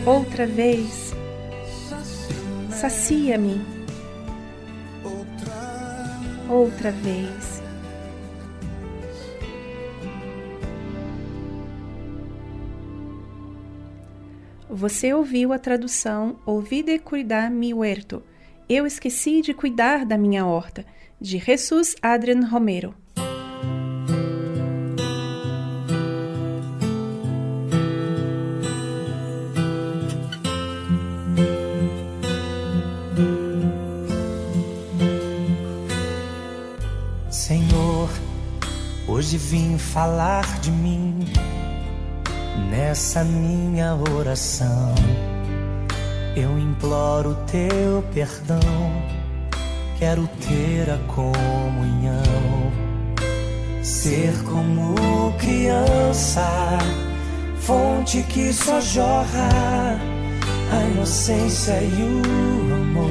Outra 0.06 0.46
vez. 0.46 1.12
Sacia-me. 2.70 3.60
Outra 6.48 6.92
vez. 6.92 7.43
Você 14.76 15.14
ouviu 15.14 15.52
a 15.52 15.58
tradução 15.58 16.36
Olvide 16.44 16.98
cuidar 16.98 17.48
mi 17.48 17.72
huerto. 17.72 18.20
Eu 18.68 18.84
esqueci 18.84 19.40
de 19.40 19.54
cuidar 19.54 20.04
da 20.04 20.18
minha 20.18 20.44
horta, 20.44 20.84
de 21.20 21.38
Jesus 21.38 21.94
Adrian 22.02 22.44
Romero. 22.44 22.92
Senhor, 37.30 38.10
hoje 39.06 39.38
vim 39.38 39.78
falar 39.78 40.58
de 40.58 40.72
mim 40.72 41.20
nessa 42.94 43.24
minha 43.24 43.96
oração. 43.96 44.94
Eu 46.36 46.56
imploro 46.56 47.36
teu 47.50 48.04
perdão, 48.14 48.60
quero 49.98 50.28
ter 50.28 50.88
a 50.88 50.98
comunhão, 51.12 52.22
ser 53.82 54.32
como 54.44 55.32
criança, 55.40 56.46
fonte 57.58 58.22
que 58.22 58.52
só 58.52 58.80
jorra 58.80 59.98
a 60.70 60.84
inocência 60.92 61.82
e 61.82 62.00
o 62.00 62.74
amor. 62.74 63.10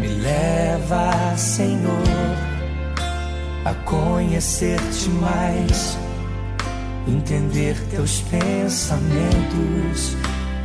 Me 0.00 0.08
leva, 0.08 1.36
Senhor 1.36 2.15
a 3.66 3.74
conhecer-te 3.84 5.10
mais, 5.10 5.98
entender 7.08 7.76
teus 7.90 8.20
pensamentos 8.20 10.16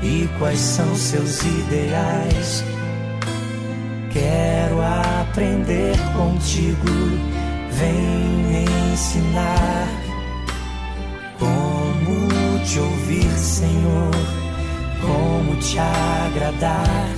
e 0.03 0.29
quais 0.37 0.59
são 0.59 0.95
seus 0.95 1.41
ideais. 1.41 2.63
Quero 4.11 4.81
aprender 4.83 5.97
contigo, 6.15 6.91
vem 7.71 8.91
ensinar 8.93 9.87
como 11.39 12.59
te 12.63 12.79
ouvir, 12.79 13.31
Senhor, 13.31 14.11
como 15.01 15.55
te 15.55 15.79
agradar, 15.79 17.09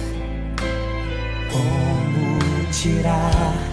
como 1.51 2.71
tirar 2.71 3.72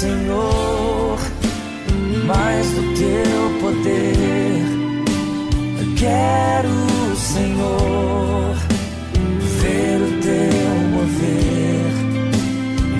Senhor, 0.00 1.18
mais 2.24 2.66
do 2.70 2.80
teu 2.94 3.60
poder. 3.60 4.64
Eu 5.78 5.94
quero, 5.94 6.70
Senhor, 7.16 8.56
ver 9.60 10.00
o 10.00 10.10
teu 10.22 10.72
mover. 10.94 11.92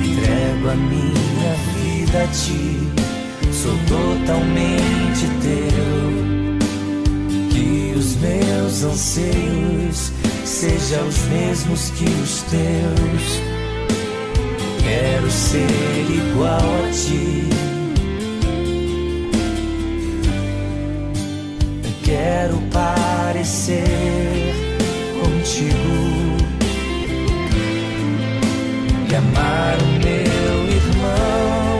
Entrego 0.04 0.68
a 0.68 0.74
minha 0.74 1.54
vida 1.78 2.22
a 2.22 2.26
ti, 2.26 2.78
sou 3.50 3.78
totalmente 3.88 5.26
teu. 5.40 5.96
Que 7.48 7.94
os 7.96 8.14
meus 8.16 8.84
anseios 8.84 10.12
sejam 10.44 11.08
os 11.08 11.18
mesmos 11.28 11.88
que 11.92 12.04
os 12.04 12.42
teus 12.42 13.59
Quero 14.90 15.30
ser 15.30 15.70
igual 16.10 16.58
a 16.58 16.90
ti. 16.90 17.48
Quero 22.02 22.58
parecer 22.72 24.52
contigo 25.20 26.36
e 29.08 29.14
amar 29.14 29.78
o 29.80 29.90
meu 30.04 30.56
irmão 30.80 31.78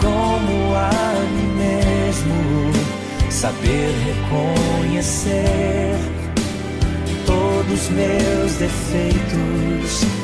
como 0.00 0.74
a 0.74 0.90
mim 1.32 1.50
mesmo. 1.62 2.34
Saber 3.30 3.94
reconhecer 4.04 5.96
todos 7.24 7.82
os 7.82 7.88
meus 7.90 8.52
defeitos 8.54 10.23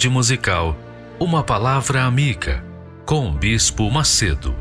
Tarde 0.00 0.08
musical, 0.08 0.74
uma 1.20 1.44
palavra 1.44 2.04
amiga 2.04 2.64
com 3.04 3.28
o 3.28 3.38
Bispo 3.38 3.90
Macedo. 3.90 4.56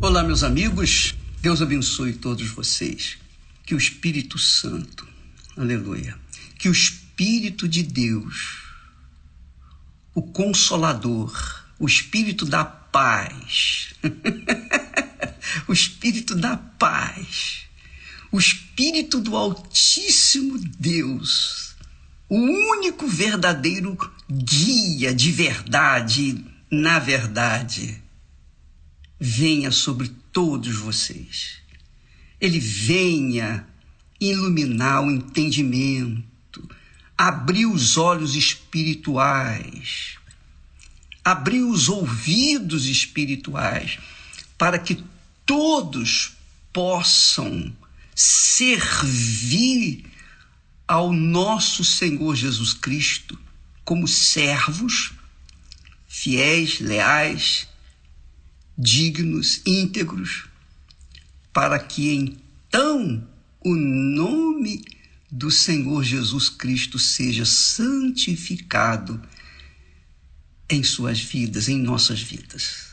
Olá, 0.00 0.22
meus 0.22 0.42
amigos, 0.42 1.14
Deus 1.42 1.60
abençoe 1.60 2.14
todos 2.14 2.48
vocês. 2.52 3.18
Que 3.66 3.74
o 3.74 3.78
Espírito 3.78 4.38
Santo, 4.38 5.06
aleluia, 5.58 6.16
que 6.58 6.70
o 6.70 6.72
Espírito 6.72 7.68
de 7.68 7.82
Deus, 7.82 8.62
o 10.14 10.22
Consolador, 10.22 11.66
o 11.78 11.86
Espírito 11.86 12.46
da 12.46 12.64
paz, 12.64 13.92
o 15.68 15.72
Espírito 15.74 16.34
da 16.34 16.56
paz, 16.56 17.66
o 18.30 18.38
Espírito 18.38 18.71
do 19.02 19.36
Altíssimo 19.36 20.58
Deus, 20.78 21.74
o 22.28 22.36
único 22.36 23.06
verdadeiro 23.06 23.96
guia 24.30 25.14
de 25.14 25.30
verdade, 25.30 26.44
na 26.70 26.98
verdade, 26.98 28.02
venha 29.20 29.70
sobre 29.70 30.10
todos 30.32 30.74
vocês. 30.76 31.58
Ele 32.40 32.58
venha 32.58 33.66
iluminar 34.18 35.04
o 35.04 35.10
entendimento, 35.10 36.68
abrir 37.16 37.66
os 37.66 37.96
olhos 37.96 38.34
espirituais, 38.34 40.16
abrir 41.24 41.62
os 41.62 41.88
ouvidos 41.88 42.86
espirituais, 42.86 43.98
para 44.56 44.78
que 44.78 45.04
todos 45.44 46.32
possam 46.72 47.72
servir 48.14 50.04
ao 50.86 51.12
nosso 51.12 51.84
Senhor 51.84 52.34
Jesus 52.36 52.72
Cristo 52.72 53.38
como 53.84 54.06
servos 54.06 55.12
fiéis, 56.06 56.78
leais, 56.78 57.66
dignos, 58.76 59.62
íntegros, 59.66 60.46
para 61.52 61.78
que 61.78 62.10
então 62.10 63.26
o 63.60 63.74
nome 63.74 64.84
do 65.30 65.50
Senhor 65.50 66.04
Jesus 66.04 66.50
Cristo 66.50 66.98
seja 66.98 67.44
santificado 67.46 69.22
em 70.68 70.82
suas 70.82 71.20
vidas, 71.20 71.68
em 71.68 71.78
nossas 71.78 72.20
vidas. 72.20 72.88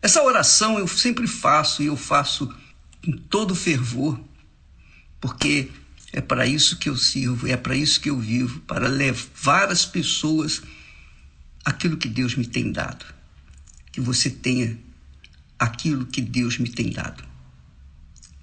Essa 0.00 0.22
oração 0.22 0.78
eu 0.78 0.88
sempre 0.88 1.26
faço 1.26 1.82
e 1.82 1.86
eu 1.86 1.96
faço 1.96 2.54
com 3.04 3.12
todo 3.12 3.54
fervor, 3.54 4.18
porque 5.20 5.70
É 6.12 6.20
para 6.20 6.46
isso 6.46 6.76
que 6.76 6.88
eu 6.88 6.96
sirvo, 6.96 7.46
é 7.46 7.56
para 7.56 7.76
isso 7.76 8.00
que 8.00 8.10
eu 8.10 8.18
vivo, 8.18 8.60
para 8.60 8.88
levar 8.88 9.68
as 9.70 9.86
pessoas 9.86 10.62
aquilo 11.64 11.96
que 11.96 12.08
Deus 12.08 12.34
me 12.34 12.46
tem 12.46 12.72
dado. 12.72 13.04
Que 13.92 14.00
você 14.00 14.28
tenha 14.28 14.76
aquilo 15.58 16.06
que 16.06 16.20
Deus 16.20 16.58
me 16.58 16.68
tem 16.68 16.90
dado, 16.90 17.22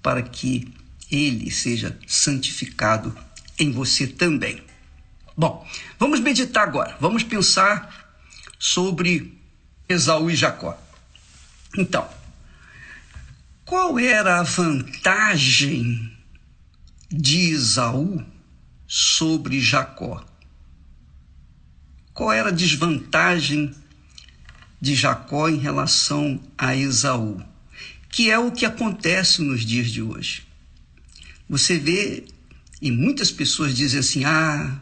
para 0.02 0.22
que 0.22 0.74
Ele 1.12 1.52
seja 1.52 1.98
santificado 2.08 3.16
em 3.60 3.72
você 3.72 4.08
também. 4.08 4.64
Bom, 5.36 5.68
vamos 6.00 6.20
meditar 6.20 6.64
agora, 6.64 6.96
vamos 7.02 7.24
pensar 7.24 8.16
sobre 8.58 9.38
Esaú 9.90 10.30
e 10.32 10.36
Jacó. 10.36 10.82
Então, 11.78 12.08
qual 13.66 14.00
era 14.00 14.40
a 14.40 14.44
vantagem 14.44 16.17
de 17.10 17.52
Esaú 17.52 18.26
sobre 18.88 19.60
Jacó? 19.60 20.26
Qual 22.14 22.32
era 22.32 22.50
a 22.50 22.52
desvantagem 22.52 23.74
de 24.82 24.96
Jacó 24.96 25.48
em 25.50 25.58
relação 25.58 26.42
a 26.58 26.76
Esaú? 26.76 27.42
Que 28.10 28.32
é 28.32 28.40
o 28.40 28.52
que 28.52 28.66
acontece 28.66 29.42
nos 29.42 29.66
dias 29.66 29.92
de 29.92 30.02
hoje. 30.02 30.44
Você 31.50 31.78
vê, 31.78 32.26
e 32.82 32.92
muitas 32.92 33.32
pessoas 33.32 33.76
dizem 33.76 34.00
assim: 34.00 34.26
ah, 34.26 34.82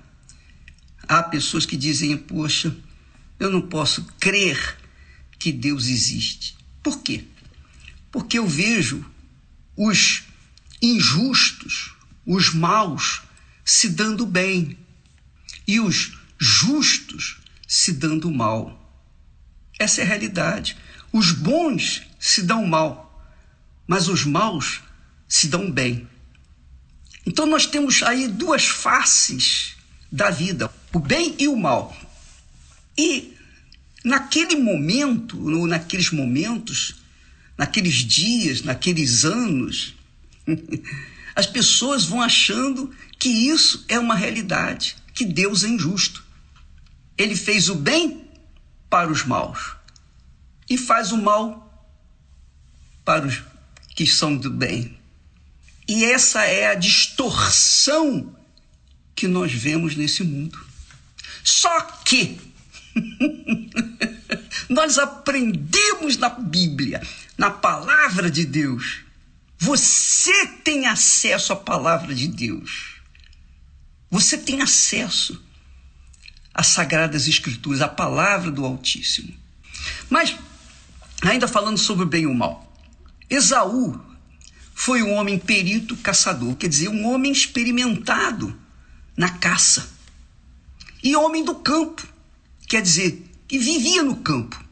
há 1.07 1.21
pessoas 1.23 1.65
que 1.65 1.78
dizem, 1.78 2.15
poxa, 2.17 2.76
eu 3.39 3.51
não 3.51 3.61
posso 3.61 4.05
crer 4.19 4.78
que 5.38 5.51
Deus 5.51 5.88
existe. 5.88 6.55
Por 6.82 7.01
quê? 7.01 7.26
Porque 8.11 8.39
eu 8.39 8.47
vejo 8.47 9.05
os 9.76 10.23
injustos, 10.82 11.95
os 12.26 12.53
maus 12.53 13.21
se 13.63 13.89
dando 13.89 14.26
bem 14.26 14.78
e 15.67 15.80
os 15.80 16.17
justos 16.39 17.38
se 17.67 17.93
dando 17.93 18.32
mal. 18.32 18.82
Essa 19.80 20.01
é 20.01 20.03
a 20.03 20.07
realidade. 20.07 20.78
Os 21.11 21.32
bons 21.32 22.03
se 22.19 22.41
dão 22.43 22.65
mal, 22.65 23.30
mas 23.88 24.07
os 24.07 24.26
maus 24.26 24.82
se 25.28 25.47
dão 25.47 25.71
bem. 25.71 26.07
Então 27.26 27.45
nós 27.45 27.65
temos 27.65 28.03
aí 28.03 28.28
duas 28.28 28.65
faces 28.65 29.76
da 30.11 30.30
vida, 30.30 30.71
o 30.93 30.99
bem 30.99 31.36
e 31.39 31.47
o 31.47 31.55
mal. 31.55 31.95
E 32.97 33.34
naquele 34.03 34.55
momento, 34.55 35.38
ou 35.41 35.67
naqueles 35.67 36.11
momentos, 36.11 36.95
naqueles 37.57 37.95
dias, 37.95 38.61
naqueles 38.61 39.26
anos, 39.26 39.95
as 41.36 41.45
pessoas 41.45 42.05
vão 42.05 42.21
achando 42.21 42.95
que 43.19 43.29
isso 43.29 43.83
é 43.89 43.99
uma 43.99 44.15
realidade, 44.15 44.95
que 45.13 45.25
Deus 45.25 45.63
é 45.63 45.67
injusto. 45.67 46.23
Ele 47.17 47.36
fez 47.36 47.69
o 47.69 47.75
bem 47.75 48.29
para 48.89 49.11
os 49.11 49.25
maus 49.25 49.75
e 50.69 50.77
faz 50.77 51.11
o 51.11 51.17
mal 51.17 51.61
para 53.03 53.27
os 53.27 53.43
que 53.95 54.07
são 54.07 54.36
do 54.36 54.49
bem. 54.49 54.97
E 55.88 56.03
essa 56.03 56.43
é 56.43 56.67
a 56.67 56.75
distorção 56.75 58.36
que 59.15 59.27
nós 59.27 59.53
vemos 59.53 59.95
nesse 59.95 60.23
mundo. 60.23 60.59
Só 61.43 61.81
que 62.03 62.39
nós 64.67 64.97
aprendemos 64.97 66.17
na 66.17 66.29
Bíblia, 66.29 67.01
na 67.38 67.51
palavra 67.51 68.29
de 68.29 68.45
Deus. 68.45 69.05
Você 69.58 70.47
tem 70.64 70.86
acesso 70.88 71.53
à 71.53 71.56
palavra 71.56 72.14
de 72.14 72.28
Deus. 72.28 73.01
Você 74.10 74.38
tem 74.38 74.62
acesso 74.62 75.43
às 76.53 76.68
sagradas 76.68 77.28
escrituras, 77.28 77.82
à 77.82 77.88
palavra 77.88 78.51
do 78.51 78.66
Altíssimo. 78.66 79.34
Mas 80.10 80.36
ainda 81.22 81.47
falando 81.47 81.78
sobre 81.78 82.06
o 82.06 82.08
bem 82.08 82.24
e 82.24 82.28
o 82.28 82.34
mal. 82.34 82.66
Esaú 83.30 83.99
foi 84.74 85.01
um 85.01 85.14
homem 85.14 85.39
perito 85.39 85.95
caçador, 85.97 86.56
quer 86.56 86.68
dizer, 86.68 86.89
um 86.89 87.06
homem 87.08 87.32
experimentado 87.32 88.58
na 89.16 89.30
caça. 89.30 89.89
E 91.01 91.16
homem 91.16 91.43
do 91.43 91.56
campo, 91.56 92.06
quer 92.68 92.82
dizer, 92.82 93.24
que 93.47 93.58
vivia 93.58 94.03
no 94.03 94.18
campo. 94.18 94.64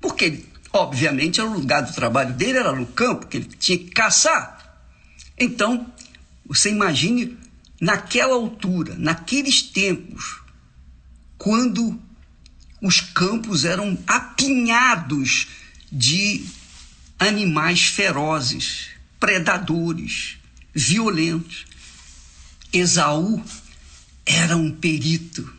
Porque 0.00 0.24
ele, 0.24 0.47
obviamente, 0.72 1.40
era 1.40 1.48
o 1.48 1.54
lugar 1.54 1.82
do 1.82 1.92
trabalho 1.92 2.34
dele, 2.34 2.58
era 2.58 2.72
no 2.72 2.86
campo, 2.86 3.26
que 3.26 3.38
ele 3.38 3.46
tinha 3.46 3.78
que 3.78 3.90
caçar. 3.90 4.56
Então, 5.38 5.86
você 6.46 6.70
imagine 6.70 7.36
naquela 7.80 8.34
altura, 8.34 8.94
naqueles 8.96 9.62
tempos, 9.62 10.40
quando 11.36 12.00
os 12.80 13.00
campos 13.00 13.64
eram 13.64 13.98
apinhados 14.06 15.48
de 15.90 16.44
animais 17.18 17.86
ferozes, 17.86 18.88
predadores, 19.18 20.36
violentos. 20.72 21.66
Esaú 22.72 23.42
era 24.24 24.56
um 24.56 24.70
perito 24.70 25.52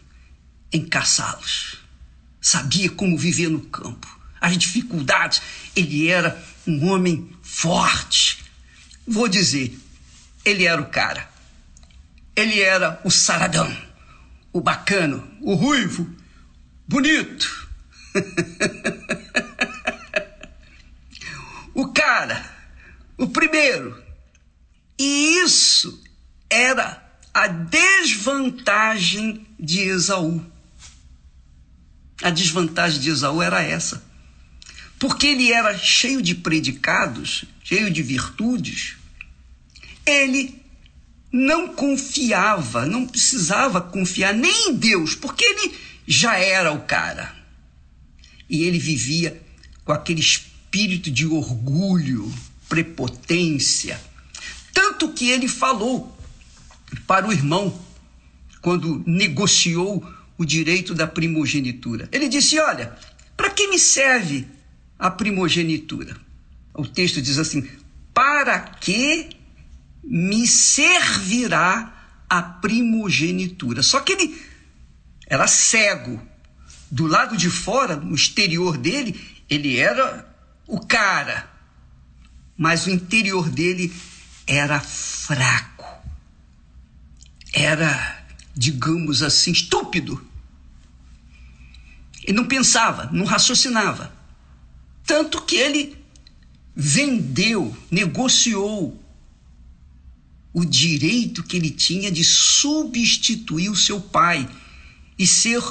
em 0.72 0.86
caçá-los. 0.86 1.78
Sabia 2.40 2.90
como 2.90 3.18
viver 3.18 3.50
no 3.50 3.62
campo, 3.62 4.19
as 4.40 4.58
dificuldades. 4.58 5.42
Ele 5.76 6.10
era 6.10 6.42
um 6.66 6.90
homem 6.90 7.30
forte. 7.42 8.44
Vou 9.08 9.28
dizer, 9.28 9.78
ele 10.46 10.66
era 10.66 10.82
o 10.82 10.90
cara. 10.90 11.28
Ele 12.36 12.62
era 12.62 13.02
o 13.04 13.12
saradão, 13.12 13.76
o 14.54 14.62
bacano, 14.62 15.28
o 15.42 15.56
ruivo, 15.56 16.08
bonito. 16.88 17.68
o 21.74 21.92
cara, 21.92 22.50
o 23.18 23.28
primeiro. 23.28 24.02
E 24.98 25.42
isso 25.44 26.02
era 26.50 27.04
a 27.34 27.48
desvantagem 27.48 29.46
de 29.60 29.82
Esaú. 29.82 30.44
A 32.22 32.30
desvantagem 32.30 33.00
de 33.00 33.10
Esaú 33.10 33.42
era 33.42 33.62
essa. 33.62 34.04
Porque 35.00 35.28
ele 35.28 35.52
era 35.52 35.78
cheio 35.78 36.22
de 36.22 36.36
predicados, 36.36 37.46
cheio 37.64 37.90
de 37.90 38.04
virtudes, 38.04 38.98
ele 40.06 40.62
não 41.32 41.74
confiava, 41.74 42.86
não 42.86 43.08
precisava 43.08 43.80
confiar 43.80 44.34
nem 44.34 44.70
em 44.70 44.76
Deus, 44.76 45.16
porque 45.16 45.46
ele 45.46 45.74
já 46.06 46.38
era 46.38 46.72
o 46.74 46.82
cara. 46.82 47.34
E 48.50 48.64
ele 48.64 48.80
vivia 48.80 49.42
com 49.86 49.94
aquele 49.94 50.20
espírito 50.20 51.10
de 51.10 51.26
orgulho, 51.26 52.34
prepotência. 52.68 54.00
Tanto 54.74 55.14
que 55.14 55.30
ele 55.30 55.48
falou 55.48 56.18
para 57.08 57.28
o 57.28 57.32
irmão, 57.32 57.80
quando 58.62 59.04
negociou 59.06 60.06
o 60.38 60.44
direito 60.44 60.94
da 60.94 61.08
primogenitura. 61.08 62.10
Ele 62.12 62.28
disse: 62.28 62.60
Olha, 62.60 62.96
para 63.38 63.50
que 63.50 63.68
me 63.68 63.80
serve 63.80 64.48
a 65.00 65.10
primogenitura? 65.10 66.18
O 66.74 66.86
texto 66.86 67.22
diz 67.22 67.40
assim: 67.40 67.68
Para 68.14 68.60
que 68.60 69.30
me 70.04 70.46
servirá 70.46 71.96
a 72.30 72.42
primogenitura? 72.44 73.82
Só 73.82 74.02
que 74.02 74.12
ele 74.12 74.42
era 75.26 75.48
cego. 75.48 76.22
Do 76.92 77.06
lado 77.06 77.38
de 77.38 77.50
fora, 77.50 77.96
no 77.96 78.16
exterior 78.16 78.76
dele, 78.76 79.20
ele 79.48 79.78
era 79.78 80.28
o 80.68 80.80
cara. 80.80 81.48
Mas 82.58 82.88
o 82.88 82.90
interior 82.90 83.48
dele 83.48 83.94
era 84.48 84.80
fraco. 84.80 85.86
Era, 87.54 88.26
digamos 88.56 89.22
assim, 89.22 89.52
estúpido. 89.52 90.28
Ele 92.24 92.36
não 92.36 92.48
pensava, 92.48 93.08
não 93.12 93.24
raciocinava. 93.24 94.19
Tanto 95.10 95.42
que 95.42 95.56
ele 95.56 95.98
vendeu, 96.76 97.76
negociou 97.90 99.04
o 100.54 100.64
direito 100.64 101.42
que 101.42 101.58
ele 101.58 101.72
tinha 101.72 102.12
de 102.12 102.24
substituir 102.24 103.72
o 103.72 103.76
seu 103.76 104.00
pai 104.00 104.48
e 105.18 105.26
ser 105.26 105.64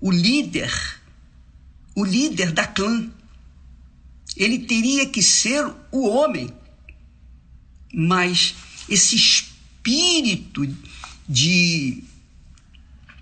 o 0.00 0.10
líder, 0.10 0.72
o 1.94 2.06
líder 2.06 2.52
da 2.52 2.66
clã. 2.66 3.12
Ele 4.34 4.60
teria 4.60 5.10
que 5.10 5.22
ser 5.22 5.70
o 5.92 6.08
homem. 6.08 6.50
Mas 7.92 8.54
esse 8.88 9.14
espírito 9.14 10.66
de 11.28 12.02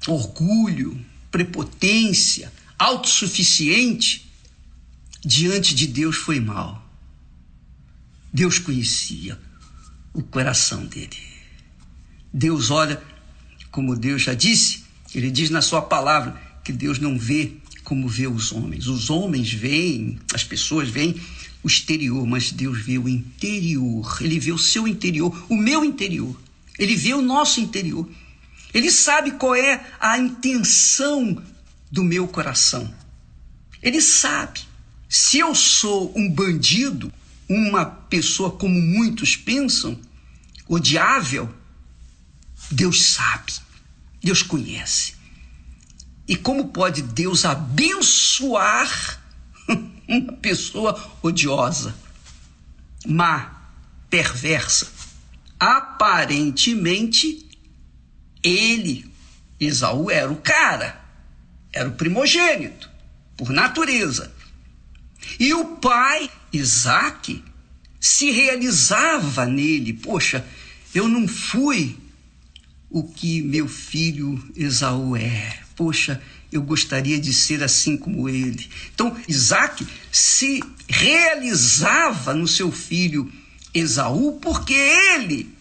orgulho, 0.06 1.04
prepotência, 1.32 2.52
autossuficiente, 2.78 4.30
diante 5.24 5.74
de 5.74 5.86
Deus 5.86 6.16
foi 6.16 6.40
mal. 6.40 6.82
Deus 8.32 8.58
conhecia 8.58 9.38
o 10.12 10.22
coração 10.22 10.84
dele. 10.86 11.16
Deus 12.32 12.70
olha, 12.70 13.02
como 13.70 13.96
Deus 13.96 14.22
já 14.22 14.34
disse, 14.34 14.84
ele 15.14 15.30
diz 15.30 15.50
na 15.50 15.62
sua 15.62 15.82
palavra 15.82 16.40
que 16.64 16.72
Deus 16.72 16.98
não 16.98 17.18
vê 17.18 17.52
como 17.84 18.08
vê 18.08 18.26
os 18.26 18.52
homens. 18.52 18.86
Os 18.86 19.10
homens 19.10 19.52
veem, 19.52 20.18
as 20.32 20.44
pessoas 20.44 20.88
veem 20.88 21.20
o 21.62 21.68
exterior, 21.68 22.26
mas 22.26 22.50
Deus 22.50 22.80
vê 22.80 22.98
o 22.98 23.08
interior. 23.08 24.18
Ele 24.20 24.38
vê 24.38 24.52
o 24.52 24.58
seu 24.58 24.88
interior, 24.88 25.46
o 25.48 25.56
meu 25.56 25.84
interior. 25.84 26.40
Ele 26.78 26.96
vê 26.96 27.12
o 27.12 27.22
nosso 27.22 27.60
interior. 27.60 28.08
Ele 28.72 28.90
sabe 28.90 29.32
qual 29.32 29.54
é 29.54 29.84
a 30.00 30.18
intenção 30.18 31.42
do 31.90 32.02
meu 32.02 32.26
coração. 32.26 32.92
Ele 33.82 34.00
sabe. 34.00 34.60
Se 35.14 35.40
eu 35.40 35.54
sou 35.54 36.10
um 36.16 36.26
bandido, 36.26 37.12
uma 37.46 37.84
pessoa 37.84 38.50
como 38.50 38.80
muitos 38.80 39.36
pensam, 39.36 40.00
odiável, 40.66 41.54
Deus 42.70 43.04
sabe. 43.04 43.52
Deus 44.22 44.42
conhece. 44.42 45.14
E 46.26 46.34
como 46.34 46.68
pode 46.68 47.02
Deus 47.02 47.44
abençoar 47.44 49.22
uma 50.08 50.32
pessoa 50.32 51.18
odiosa, 51.20 51.94
má, 53.04 53.68
perversa? 54.08 54.90
Aparentemente, 55.60 57.50
ele, 58.42 59.12
Esaú, 59.60 60.10
era 60.10 60.32
o 60.32 60.36
cara, 60.36 61.04
era 61.70 61.90
o 61.90 61.96
primogênito, 61.96 62.88
por 63.36 63.50
natureza. 63.50 64.40
E 65.38 65.52
o 65.54 65.76
pai, 65.76 66.30
Isaac, 66.52 67.42
se 68.00 68.30
realizava 68.30 69.46
nele. 69.46 69.92
Poxa, 69.92 70.44
eu 70.94 71.08
não 71.08 71.26
fui 71.26 71.96
o 72.90 73.02
que 73.02 73.40
meu 73.42 73.66
filho 73.66 74.42
Esaú 74.54 75.16
é. 75.16 75.60
Poxa, 75.74 76.20
eu 76.52 76.62
gostaria 76.62 77.18
de 77.18 77.32
ser 77.32 77.62
assim 77.62 77.96
como 77.96 78.28
ele. 78.28 78.68
Então, 78.94 79.16
Isaac 79.26 79.86
se 80.10 80.62
realizava 80.88 82.34
no 82.34 82.46
seu 82.46 82.70
filho 82.70 83.32
Esaú 83.72 84.38
porque 84.40 84.74
ele 84.74 85.54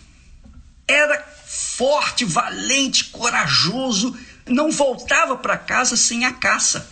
era 0.88 1.26
forte, 1.46 2.26
valente, 2.26 3.06
corajoso, 3.06 4.18
não 4.48 4.72
voltava 4.72 5.38
para 5.38 5.58
casa 5.58 5.96
sem 5.96 6.26
a 6.26 6.34
caça. 6.34 6.90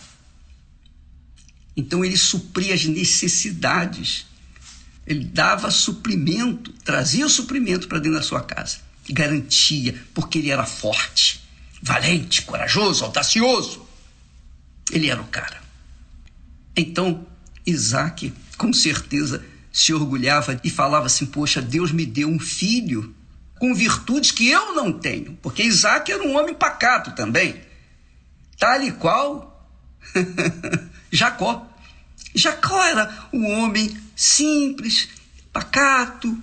Então 1.76 2.04
ele 2.04 2.16
supria 2.16 2.74
as 2.74 2.84
necessidades, 2.84 4.26
ele 5.06 5.24
dava 5.24 5.70
suprimento, 5.70 6.72
trazia 6.84 7.26
o 7.26 7.30
suprimento 7.30 7.88
para 7.88 7.98
dentro 7.98 8.18
da 8.18 8.24
sua 8.24 8.42
casa, 8.42 8.78
garantia, 9.08 9.94
porque 10.12 10.38
ele 10.38 10.50
era 10.50 10.66
forte, 10.66 11.42
valente, 11.82 12.42
corajoso, 12.42 13.04
audacioso. 13.04 13.86
Ele 14.90 15.08
era 15.08 15.20
o 15.20 15.26
cara. 15.26 15.62
Então 16.76 17.26
Isaac, 17.66 18.32
com 18.56 18.72
certeza, 18.72 19.44
se 19.72 19.92
orgulhava 19.92 20.60
e 20.64 20.70
falava 20.70 21.06
assim: 21.06 21.26
Poxa, 21.26 21.62
Deus 21.62 21.92
me 21.92 22.04
deu 22.04 22.28
um 22.28 22.38
filho 22.38 23.14
com 23.58 23.74
virtudes 23.74 24.32
que 24.32 24.48
eu 24.48 24.74
não 24.74 24.92
tenho, 24.92 25.38
porque 25.42 25.62
Isaac 25.62 26.10
era 26.10 26.22
um 26.22 26.36
homem 26.36 26.54
pacato 26.54 27.14
também, 27.14 27.60
tal 28.58 28.82
e 28.82 28.92
qual 28.92 29.70
Jacó. 31.10 31.66
Jacó 32.34 32.82
era 32.84 33.28
um 33.32 33.44
homem 33.46 33.96
simples, 34.14 35.08
pacato 35.52 36.40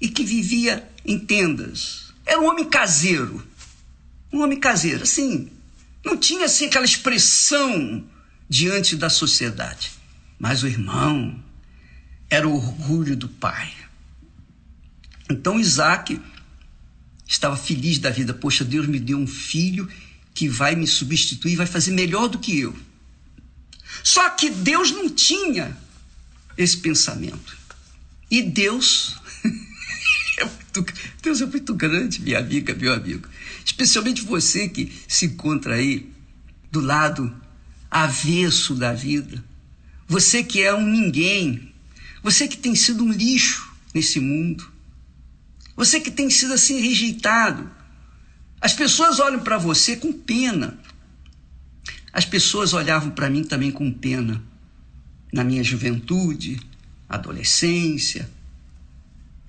e 0.00 0.08
que 0.08 0.24
vivia 0.24 0.88
em 1.04 1.18
tendas. 1.18 2.12
Era 2.26 2.40
um 2.40 2.48
homem 2.48 2.68
caseiro. 2.68 3.46
Um 4.32 4.42
homem 4.42 4.60
caseiro, 4.60 5.02
assim, 5.02 5.50
não 6.04 6.16
tinha 6.16 6.44
assim 6.44 6.66
aquela 6.66 6.84
expressão 6.84 8.04
diante 8.48 8.96
da 8.96 9.10
sociedade. 9.10 9.90
Mas 10.38 10.62
o 10.62 10.68
irmão 10.68 11.42
era 12.28 12.48
o 12.48 12.54
orgulho 12.54 13.16
do 13.16 13.28
pai. 13.28 13.72
Então 15.28 15.58
Isaac 15.58 16.20
estava 17.26 17.56
feliz 17.56 17.98
da 17.98 18.10
vida. 18.10 18.32
Poxa, 18.32 18.64
Deus 18.64 18.86
me 18.86 18.98
deu 18.98 19.18
um 19.18 19.26
filho 19.26 19.88
que 20.32 20.48
vai 20.48 20.74
me 20.74 20.86
substituir, 20.86 21.56
vai 21.56 21.66
fazer 21.66 21.90
melhor 21.90 22.28
do 22.28 22.38
que 22.38 22.58
eu. 22.58 22.74
Só 24.02 24.30
que 24.30 24.50
Deus 24.50 24.90
não 24.90 25.08
tinha 25.08 25.76
esse 26.56 26.76
pensamento. 26.76 27.56
E 28.30 28.42
Deus 28.42 29.16
é 30.38 30.48
Deus 31.22 31.40
é 31.40 31.46
muito 31.46 31.74
grande, 31.74 32.20
minha 32.20 32.38
amiga, 32.38 32.74
meu 32.74 32.92
amigo. 32.92 33.28
Especialmente 33.64 34.22
você 34.22 34.68
que 34.68 34.92
se 35.06 35.26
encontra 35.26 35.74
aí 35.74 36.10
do 36.70 36.80
lado 36.80 37.34
avesso 37.90 38.74
da 38.74 38.92
vida. 38.92 39.44
Você 40.06 40.42
que 40.42 40.62
é 40.62 40.74
um 40.74 40.86
ninguém. 40.86 41.72
Você 42.22 42.46
que 42.46 42.56
tem 42.56 42.74
sido 42.74 43.04
um 43.04 43.12
lixo 43.12 43.68
nesse 43.92 44.20
mundo. 44.20 44.70
Você 45.76 46.00
que 46.00 46.10
tem 46.10 46.30
sido 46.30 46.52
assim 46.52 46.80
rejeitado. 46.80 47.70
As 48.60 48.72
pessoas 48.72 49.18
olham 49.18 49.40
para 49.40 49.58
você 49.58 49.96
com 49.96 50.12
pena. 50.12 50.78
As 52.12 52.24
pessoas 52.24 52.72
olhavam 52.72 53.10
para 53.10 53.30
mim 53.30 53.44
também 53.44 53.70
com 53.70 53.90
pena. 53.92 54.42
Na 55.32 55.44
minha 55.44 55.62
juventude, 55.62 56.60
adolescência, 57.08 58.28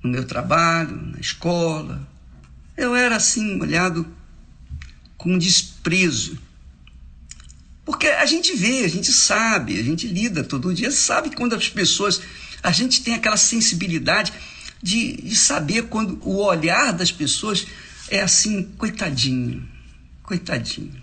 no 0.03 0.09
meu 0.09 0.26
trabalho, 0.26 0.95
na 0.95 1.20
escola. 1.20 2.07
Eu 2.78 2.95
era 2.95 3.16
assim, 3.16 3.59
olhado 3.59 4.07
com 5.18 5.38
desprezo. 5.38 6.38
Porque 7.86 8.07
a 8.07 8.26
gente 8.26 8.55
vê, 8.55 8.86
a 8.86 8.88
gente 8.88 9.12
sabe, 9.12 9.80
a 9.80 9.84
gente 9.84 10.07
lida 10.07 10.43
todo 10.43 10.74
dia, 10.74 10.91
sabe 10.91 11.36
quando 11.36 11.53
as 11.53 11.70
pessoas. 11.70 12.22
A 12.64 12.72
gente 12.72 13.03
tem 13.03 13.16
aquela 13.16 13.38
sensibilidade 13.38 14.32
de, 14.82 15.14
de 15.22 15.36
saber 15.36 15.84
quando 15.84 16.20
o 16.24 16.38
olhar 16.38 16.93
das 16.93 17.12
pessoas 17.12 17.66
é 18.09 18.22
assim, 18.22 18.64
coitadinho, 18.78 19.68
coitadinho. 20.24 21.01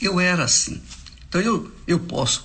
Eu 0.00 0.20
era 0.20 0.44
assim. 0.44 0.80
Então 1.28 1.40
eu, 1.40 1.72
eu 1.86 2.00
posso 2.00 2.44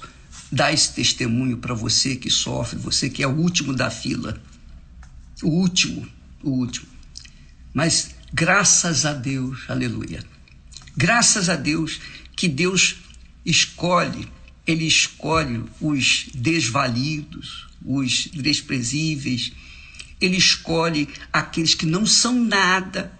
dar 0.51 0.73
esse 0.73 0.93
testemunho 0.93 1.57
para 1.57 1.73
você 1.73 2.15
que 2.15 2.29
sofre, 2.29 2.77
você 2.77 3.09
que 3.09 3.23
é 3.23 3.27
o 3.27 3.35
último 3.35 3.73
da 3.73 3.89
fila. 3.89 4.41
O 5.41 5.49
último, 5.49 6.07
o 6.43 6.51
último. 6.51 6.87
Mas 7.73 8.15
graças 8.31 9.05
a 9.05 9.13
Deus, 9.13 9.61
aleluia. 9.67 10.23
Graças 10.95 11.49
a 11.49 11.55
Deus 11.55 11.99
que 12.35 12.47
Deus 12.47 12.97
escolhe, 13.45 14.27
Ele 14.65 14.85
escolhe 14.85 15.63
os 15.81 16.29
desvalidos, 16.33 17.67
os 17.83 18.27
desprezíveis, 18.27 19.51
ele 20.23 20.37
escolhe 20.37 21.09
aqueles 21.33 21.75
que 21.75 21.85
não 21.85 22.05
são 22.05 22.41
nada 22.41 23.11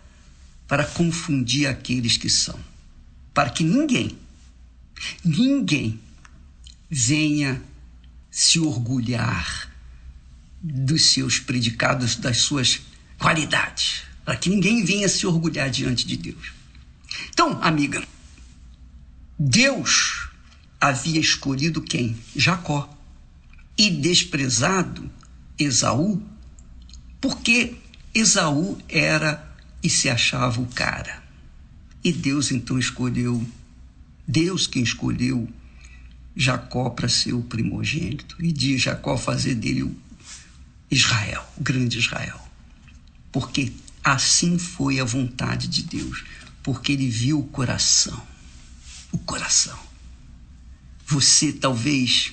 para 0.68 0.86
confundir 0.86 1.68
aqueles 1.68 2.16
que 2.16 2.30
são. 2.30 2.58
Para 3.34 3.50
que 3.50 3.62
ninguém, 3.62 4.18
ninguém 5.24 5.99
venha 6.89 7.62
se 8.30 8.60
orgulhar 8.60 9.72
dos 10.62 11.06
seus 11.08 11.39
predicados, 11.39 12.16
das 12.16 12.38
suas 12.38 12.82
qualidades. 13.18 14.04
Para 14.24 14.38
que 14.38 14.49
ninguém 14.49 14.86
venha 14.86 15.10
se 15.10 15.28
orgulhar 15.28 15.70
diante 15.70 16.08
de 16.08 16.16
Deus. 16.16 16.54
Então, 17.30 17.62
amiga, 17.62 18.01
Deus 19.38 20.30
havia 20.80 21.20
escolhido 21.20 21.82
quem? 21.82 22.18
Jacó. 22.36 22.89
E 23.78 23.89
desprezado 23.89 25.12
Esaú 25.58 26.24
porque 27.24 27.76
Esaú 28.14 28.78
era 28.89 29.56
e 29.82 29.89
se 29.89 30.10
achava 30.10 30.60
o 30.60 30.68
cara. 30.68 31.24
E 32.04 32.12
Deus 32.12 32.51
então 32.51 32.78
escolheu, 32.78 33.45
Deus 34.28 34.67
quem 34.67 34.84
escolheu 34.84 35.47
Jacó 36.36 36.89
para 36.89 37.07
ser 37.07 37.34
o 37.34 37.41
primogênito 37.41 38.36
e 38.39 38.51
de 38.51 38.78
Jacó 38.78 39.17
fazer 39.17 39.55
dele 39.55 39.84
o 39.84 39.95
Israel, 40.89 41.45
o 41.57 41.63
grande 41.63 41.99
Israel. 41.99 42.39
Porque 43.32 43.71
assim 44.03 44.57
foi 44.57 44.99
a 44.99 45.05
vontade 45.05 45.67
de 45.67 45.84
Deus, 45.84 46.24
porque 46.61 46.91
ele 46.91 47.09
viu 47.09 47.39
o 47.39 47.47
coração. 47.47 48.21
O 49.11 49.17
coração. 49.17 49.78
Você 51.05 51.51
talvez, 51.51 52.32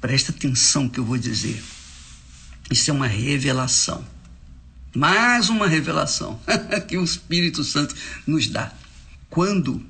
presta 0.00 0.32
atenção 0.32 0.88
que 0.88 0.98
eu 0.98 1.04
vou 1.04 1.18
dizer 1.18 1.62
isso 2.70 2.90
é 2.90 2.94
uma 2.94 3.06
revelação. 3.06 4.04
Mais 4.94 5.48
uma 5.48 5.66
revelação 5.66 6.38
que 6.86 6.98
o 6.98 7.04
Espírito 7.04 7.64
Santo 7.64 7.94
nos 8.26 8.46
dá. 8.48 8.72
Quando 9.30 9.84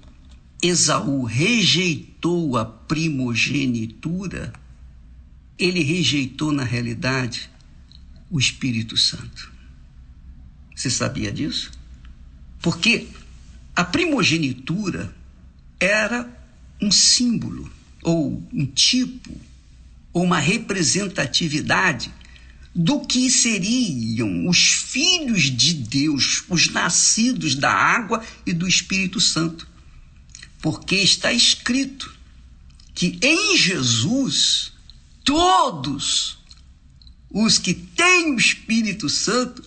Esaú 0.63 1.23
rejeitou 1.23 2.57
a 2.57 2.65
primogenitura, 2.65 4.53
ele 5.59 5.83
rejeitou, 5.83 6.53
na 6.53 6.65
realidade, 6.65 7.49
o 8.31 8.39
Espírito 8.39 8.97
Santo. 8.97 9.53
Você 10.75 10.91
sabia 10.91 11.31
disso? 11.31 11.71
Porque 12.61 13.07
a 13.75 13.85
primogenitura 13.85 15.15
era 15.79 16.29
um 16.81 16.91
símbolo, 16.91 17.71
ou 18.03 18.43
um 18.53 18.67
tipo, 18.67 19.37
ou 20.13 20.25
uma 20.25 20.39
representatividade 20.39 22.13
do 22.75 23.01
que 23.01 23.31
seriam 23.31 24.49
os 24.49 24.59
filhos 24.59 25.43
de 25.45 25.75
Deus, 25.75 26.45
os 26.49 26.69
nascidos 26.69 27.55
da 27.55 27.73
água 27.73 28.25
e 28.47 28.53
do 28.53 28.69
Espírito 28.69 29.21
Santo. 29.21 29.69
Porque 30.61 30.97
está 30.97 31.33
escrito 31.33 32.17
que 32.95 33.19
em 33.23 33.57
Jesus 33.57 34.73
todos 35.25 36.39
os 37.31 37.59
que 37.59 37.75
têm 37.75 38.35
o 38.35 38.39
Espírito 38.39 39.09
Santo 39.09 39.63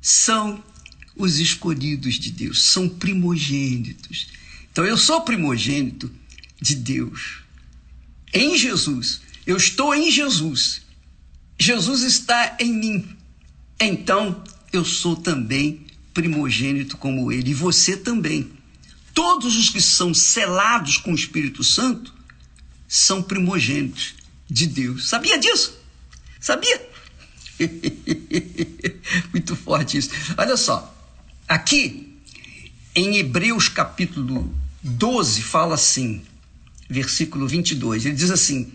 são 0.00 0.62
os 1.16 1.38
escolhidos 1.38 2.14
de 2.14 2.30
Deus, 2.30 2.62
são 2.62 2.88
primogênitos. 2.88 4.28
Então 4.72 4.84
eu 4.84 4.96
sou 4.96 5.22
primogênito 5.22 6.10
de 6.60 6.74
Deus. 6.74 7.42
Em 8.32 8.56
Jesus, 8.56 9.20
eu 9.46 9.56
estou 9.56 9.94
em 9.94 10.10
Jesus. 10.10 10.82
Jesus 11.58 12.02
está 12.02 12.56
em 12.60 12.72
mim. 12.72 13.16
Então 13.78 14.42
eu 14.72 14.84
sou 14.84 15.16
também 15.16 15.86
primogênito 16.12 16.96
como 16.96 17.30
ele, 17.30 17.50
e 17.50 17.54
você 17.54 17.96
também. 17.96 18.50
Todos 19.20 19.54
os 19.54 19.68
que 19.68 19.82
são 19.82 20.14
selados 20.14 20.96
com 20.96 21.12
o 21.12 21.14
Espírito 21.14 21.62
Santo 21.62 22.14
são 22.88 23.22
primogênitos 23.22 24.14
de 24.48 24.66
Deus. 24.66 25.10
Sabia 25.10 25.38
disso? 25.38 25.78
Sabia? 26.40 26.88
Muito 29.30 29.54
forte 29.54 29.98
isso. 29.98 30.08
Olha 30.38 30.56
só, 30.56 30.96
aqui 31.46 32.18
em 32.94 33.18
Hebreus 33.18 33.68
capítulo 33.68 34.58
12 34.82 35.42
fala 35.42 35.74
assim, 35.74 36.24
versículo 36.88 37.46
22, 37.46 38.06
ele 38.06 38.14
diz 38.14 38.30
assim: 38.30 38.72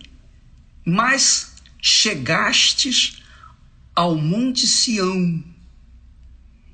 Mas 0.85 1.53
chegastes 1.81 3.23
ao 3.95 4.15
monte 4.15 4.67
Sião 4.67 5.43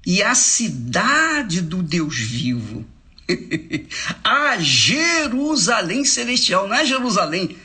e 0.05 0.21
à 0.21 0.35
cidade 0.35 1.61
do 1.61 1.81
Deus 1.81 2.17
vivo, 2.17 2.85
a 4.23 4.57
Jerusalém 4.59 6.05
celestial, 6.05 6.67
não 6.67 6.75
é 6.75 6.85
Jerusalém 6.85 7.57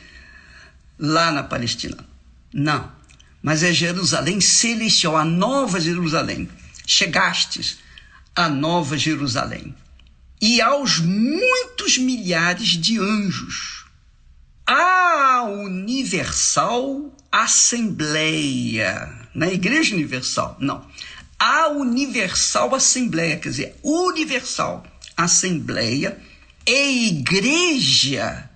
lá 0.99 1.31
na 1.31 1.43
Palestina, 1.43 1.97
não, 2.53 2.91
mas 3.41 3.63
é 3.63 3.71
Jerusalém 3.71 4.41
celestial, 4.41 5.15
a 5.17 5.25
nova 5.25 5.79
Jerusalém. 5.79 6.49
Chegastes 6.85 7.79
à 8.35 8.47
nova 8.47 8.97
Jerusalém. 8.97 9.75
E 10.39 10.61
aos 10.61 10.99
muitos 10.99 11.97
milhares 11.97 12.69
de 12.69 12.99
anjos, 12.99 13.85
à 14.65 15.43
universal 15.43 17.13
assembleia, 17.31 19.27
na 19.33 19.47
Igreja 19.51 19.95
Universal, 19.95 20.55
não, 20.59 20.85
a 21.39 21.69
universal 21.69 22.73
assembleia, 22.75 23.37
quer 23.37 23.49
dizer, 23.49 23.75
universal 23.83 24.85
assembleia 25.17 26.17
e 26.65 27.07
igreja 27.07 28.49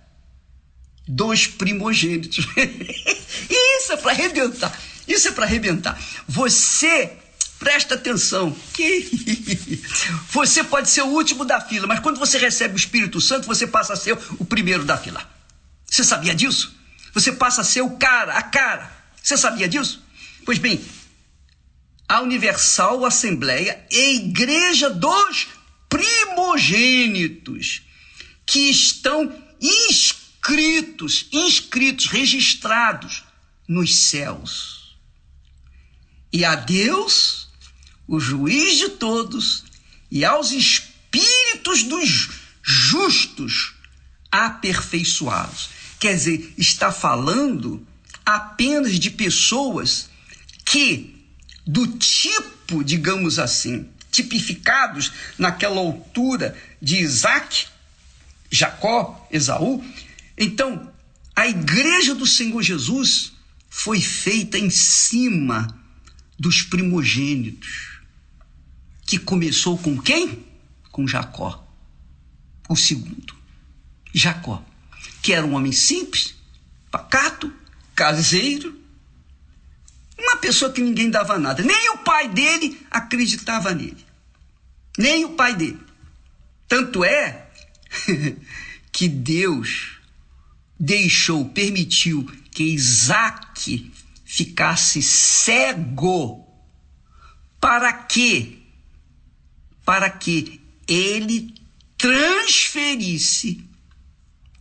dos 1.08 1.48
primogênitos. 1.48 2.48
Isso 3.50 3.94
é 3.94 3.98
para 3.98 4.12
arrebentar. 4.12 4.82
Isso 5.08 5.28
é 5.28 5.32
para 5.32 5.46
arrebentar. 5.46 6.00
Você 6.28 7.18
presta 7.60 7.94
atenção 7.94 8.56
você 10.32 10.64
pode 10.64 10.90
ser 10.90 11.04
o 11.04 11.10
último 11.10 11.46
da 11.46 11.62
fila, 11.62 11.86
mas 11.86 12.00
quando 12.00 12.18
você 12.18 12.40
recebe 12.40 12.74
o 12.74 12.78
Espírito 12.78 13.22
Santo, 13.22 13.46
você 13.46 13.68
passa 13.68 13.94
a 13.94 13.96
ser 13.96 14.18
o 14.40 14.46
primeiro 14.46 14.84
da 14.84 14.98
fila. 14.98 15.24
Você 15.86 16.04
sabia 16.04 16.34
disso? 16.34 16.76
Você 17.14 17.32
passa 17.32 17.62
a 17.62 17.64
ser 17.64 17.82
o 17.82 17.92
cara, 17.98 18.34
a 18.36 18.42
cara. 18.42 18.92
Você 19.22 19.38
sabia 19.38 19.68
disso? 19.68 20.04
Pois 20.46 20.58
bem, 20.58 20.84
a 22.08 22.22
Universal 22.22 23.06
Assembleia 23.06 23.86
e 23.92 24.16
Igreja 24.16 24.90
dos 24.90 25.48
Primogênitos, 25.92 27.82
que 28.46 28.70
estão 28.70 29.32
inscritos, 29.62 31.28
inscritos, 31.32 32.08
registrados 32.08 33.26
nos 33.68 33.94
céus. 33.96 34.98
E 36.32 36.46
a 36.46 36.56
Deus, 36.56 37.50
o 38.08 38.20
juiz 38.20 38.78
de 38.78 38.90
todos, 38.90 39.66
e 40.10 40.24
aos 40.24 40.52
espíritos 40.52 41.84
dos 41.84 42.30
justos 42.64 43.74
aperfeiçoados. 44.32 45.70
Quer 46.00 46.16
dizer, 46.16 46.54
está 46.58 46.92
falando 46.92 47.86
apenas 48.26 48.98
de 48.98 49.12
pessoas 49.12 50.10
que, 50.66 51.26
do 51.68 51.86
tipo, 51.98 52.84
digamos 52.84 53.38
assim, 53.40 53.90
tipificados 54.12 55.12
naquela 55.38 55.80
altura 55.80 56.56
de 56.82 56.98
Isaac, 56.98 57.68
Jacó, 58.50 59.28
Esaú. 59.32 59.84
Então, 60.38 60.92
a 61.36 61.48
igreja 61.48 62.14
do 62.14 62.28
Senhor 62.28 62.62
Jesus 62.62 63.32
foi 63.70 64.02
feita 64.02 64.58
em 64.58 64.70
cima 64.70 65.80
dos 66.38 66.62
primogênitos, 66.62 68.02
que 69.06 69.18
começou 69.18 69.78
com 69.78 69.98
quem? 69.98 70.46
Com 70.92 71.08
Jacó, 71.08 71.66
o 72.68 72.76
segundo. 72.76 73.36
Jacó, 74.14 74.64
que 75.22 75.32
era 75.34 75.46
um 75.46 75.54
homem 75.54 75.72
simples, 75.72 76.36
pacato, 76.90 77.54
caseiro, 77.96 78.81
uma 80.22 80.38
pessoa 80.38 80.72
que 80.72 80.82
ninguém 80.82 81.10
dava 81.10 81.38
nada. 81.38 81.64
Nem 81.64 81.90
o 81.92 82.00
pai 82.00 82.30
dele 82.30 82.80
acreditava 82.90 83.74
nele. 83.74 84.06
Nem 84.98 85.26
o 85.26 85.34
pai 85.34 85.56
dele. 85.56 85.80
Tanto 86.68 87.04
é 87.04 87.50
que 88.92 89.08
Deus 89.08 90.00
deixou, 90.80 91.46
permitiu 91.50 92.26
que 92.52 92.64
Isaac 92.64 93.92
ficasse 94.26 95.02
cego. 95.02 96.48
Para 97.60 97.94
quê? 97.94 98.60
Para 99.86 100.10
que 100.10 100.62
ele 100.88 101.54
transferisse, 101.98 103.64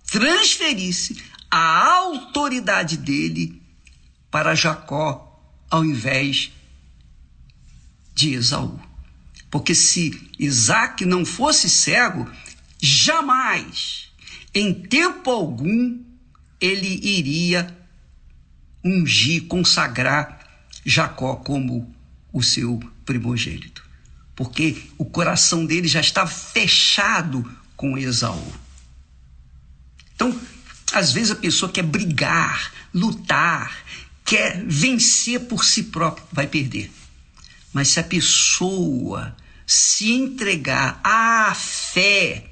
transferisse 0.06 1.22
a 1.50 1.94
autoridade 1.94 2.96
dele 2.96 3.62
para 4.30 4.54
Jacó, 4.54 5.29
ao 5.70 5.84
invés 5.84 6.50
de 8.14 8.34
Esaú. 8.34 8.78
Porque 9.50 9.74
se 9.74 10.30
Isaac 10.38 11.04
não 11.04 11.24
fosse 11.24 11.70
cego, 11.70 12.30
jamais, 12.80 14.10
em 14.54 14.74
tempo 14.74 15.30
algum, 15.30 16.02
ele 16.60 17.00
iria 17.02 17.76
ungir, 18.84 19.46
consagrar 19.46 20.38
Jacó 20.84 21.36
como 21.36 21.94
o 22.32 22.42
seu 22.42 22.80
primogênito. 23.04 23.88
Porque 24.34 24.84
o 24.96 25.04
coração 25.04 25.66
dele 25.66 25.88
já 25.88 26.00
estava 26.00 26.30
fechado 26.30 27.48
com 27.76 27.98
Esaú. 27.98 28.52
Então, 30.14 30.38
às 30.92 31.12
vezes 31.12 31.30
a 31.30 31.36
pessoa 31.36 31.70
quer 31.70 31.82
brigar, 31.82 32.72
lutar, 32.92 33.79
quer 34.30 34.62
vencer 34.64 35.40
por 35.40 35.64
si 35.64 35.82
próprio, 35.82 36.24
vai 36.30 36.46
perder. 36.46 36.88
Mas 37.72 37.88
se 37.88 37.98
a 37.98 38.04
pessoa 38.04 39.36
se 39.66 40.12
entregar 40.12 41.00
à 41.02 41.52
fé, 41.52 42.44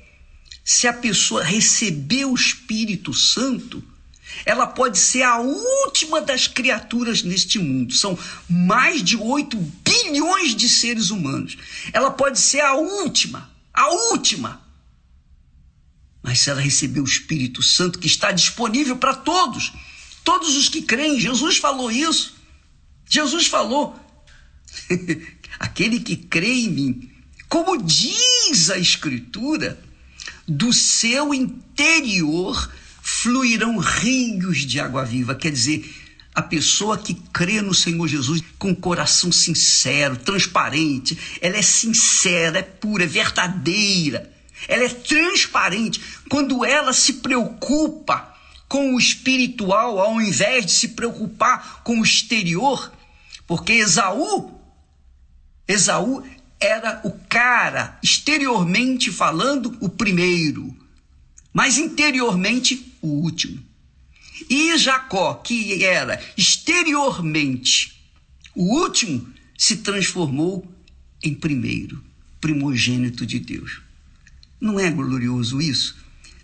se 0.65 0.89
a 0.89 0.93
pessoa 0.93 1.45
receber 1.45 2.25
o 2.25 2.35
Espírito 2.35 3.15
Santo, 3.15 3.81
ela 4.45 4.67
pode 4.67 4.99
ser 4.99 5.23
a 5.23 5.39
última 5.39 6.21
das 6.21 6.49
criaturas 6.49 7.23
neste 7.23 7.61
mundo. 7.61 7.95
São 7.95 8.19
mais 8.51 9.01
de 9.01 9.17
8 9.17 9.57
bilhões 9.57 10.57
de 10.57 10.69
seres 10.69 11.11
humanos. 11.11 11.57
Ela 11.93 12.11
pode 12.11 12.41
ser 12.41 12.61
a 12.61 12.75
última, 12.75 13.49
a 13.73 13.89
última. 14.11 14.61
Mas 16.21 16.41
se 16.41 16.51
ela 16.51 16.61
receber 16.61 17.01
o 17.01 17.05
Espírito 17.05 17.63
Santo, 17.63 18.01
que 18.01 18.09
está 18.09 18.33
disponível 18.33 18.97
para 18.97 19.15
todos, 19.15 19.73
todos 20.29 20.59
os 20.59 20.69
que 20.69 20.83
creem, 20.83 21.19
Jesus 21.19 21.57
falou 21.57 21.91
isso. 21.91 22.37
Jesus 23.09 23.47
falou: 23.47 23.99
aquele 25.59 26.01
que 26.01 26.17
crê 26.17 26.53
em 26.53 26.69
mim, 26.69 27.11
como 27.49 27.83
diz 27.83 28.69
a 28.69 28.77
Escritura, 28.77 29.83
do 30.47 30.71
seu 30.71 31.33
interior 31.33 32.71
fluirão 33.01 33.79
rios 33.79 34.67
de 34.67 34.79
água 34.79 35.03
viva. 35.03 35.35
Quer 35.35 35.51
dizer, 35.51 35.91
a 36.35 36.43
pessoa 36.43 36.99
que 36.99 37.15
crê 37.33 37.63
no 37.63 37.73
Senhor 37.73 38.07
Jesus 38.07 38.43
com 38.59 38.75
coração 38.75 39.33
sincero, 39.33 40.15
transparente, 40.15 41.19
ela 41.41 41.57
é 41.57 41.63
sincera, 41.63 42.59
é 42.59 42.63
pura, 42.63 43.05
é 43.05 43.07
verdadeira, 43.07 44.31
ela 44.69 44.85
é 44.85 44.91
transparente. 44.91 46.03
Quando 46.29 46.67
ela 46.67 46.93
se 46.93 47.15
preocupa 47.15 48.37
com 48.69 48.95
o 48.95 48.99
espiritual 48.99 49.99
ao 49.99 50.21
invés 50.21 50.67
de 50.67 50.73
se 50.73 50.89
preocupar 50.89 51.83
com 51.83 52.01
o 52.01 52.05
exterior, 52.05 52.93
porque 53.47 53.73
Esaú, 53.73 54.61
Esaú 55.67 56.23
era 56.61 57.01
o 57.05 57.13
cara, 57.29 57.99
exteriormente 58.03 59.11
falando, 59.11 59.77
o 59.81 59.89
primeiro, 59.89 60.77
mas 61.53 61.79
interiormente 61.79 62.95
o 63.01 63.09
último. 63.09 63.63
E 64.49 64.77
Jacó, 64.77 65.35
que 65.35 65.85
era 65.85 66.21
exteriormente 66.37 68.01
o 68.55 68.81
último, 68.81 69.33
se 69.57 69.79
transformou 69.79 70.67
em 71.23 71.35
primeiro, 71.35 72.03
primogênito 72.41 73.27
de 73.27 73.39
Deus. 73.39 73.81
Não 74.61 74.79
é 74.79 74.91
glorioso 74.91 75.61
isso? 75.61 75.97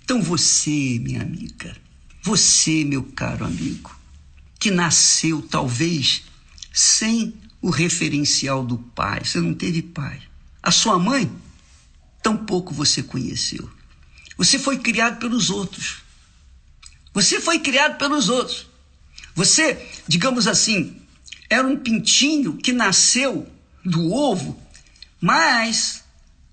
Então 0.03 0.23
você, 0.23 0.99
minha 1.01 1.23
amiga, 1.23 1.77
você, 2.25 2.85
meu 2.85 3.03
caro 3.03 3.45
amigo, 3.45 3.95
que 4.59 4.71
nasceu 4.71 5.43
talvez 5.43 6.25
sem 6.73 7.35
o 7.61 7.69
referencial 7.69 8.65
do 8.65 8.79
pai, 8.79 9.23
você 9.23 9.39
não 9.43 9.53
teve 9.53 9.83
pai. 9.83 10.23
A 10.63 10.71
sua 10.71 10.99
mãe, 10.99 11.31
tampouco 12.23 12.73
você 12.73 13.03
conheceu. 13.03 13.71
Você 14.39 14.59
foi 14.59 14.79
criado 14.79 15.19
pelos 15.19 15.51
outros. 15.51 15.99
Você 17.13 17.43
foi 17.43 17.59
criado 17.59 17.99
pelos 17.99 18.31
outros. 18.31 18.69
Você, 19.35 19.87
digamos 20.09 20.47
assim, 20.47 21.03
era 21.51 21.69
um 21.69 21.77
pintinho 21.77 22.57
que 22.57 22.73
nasceu 22.73 23.47
do 23.85 24.11
ovo, 24.11 24.59
mas 25.21 26.03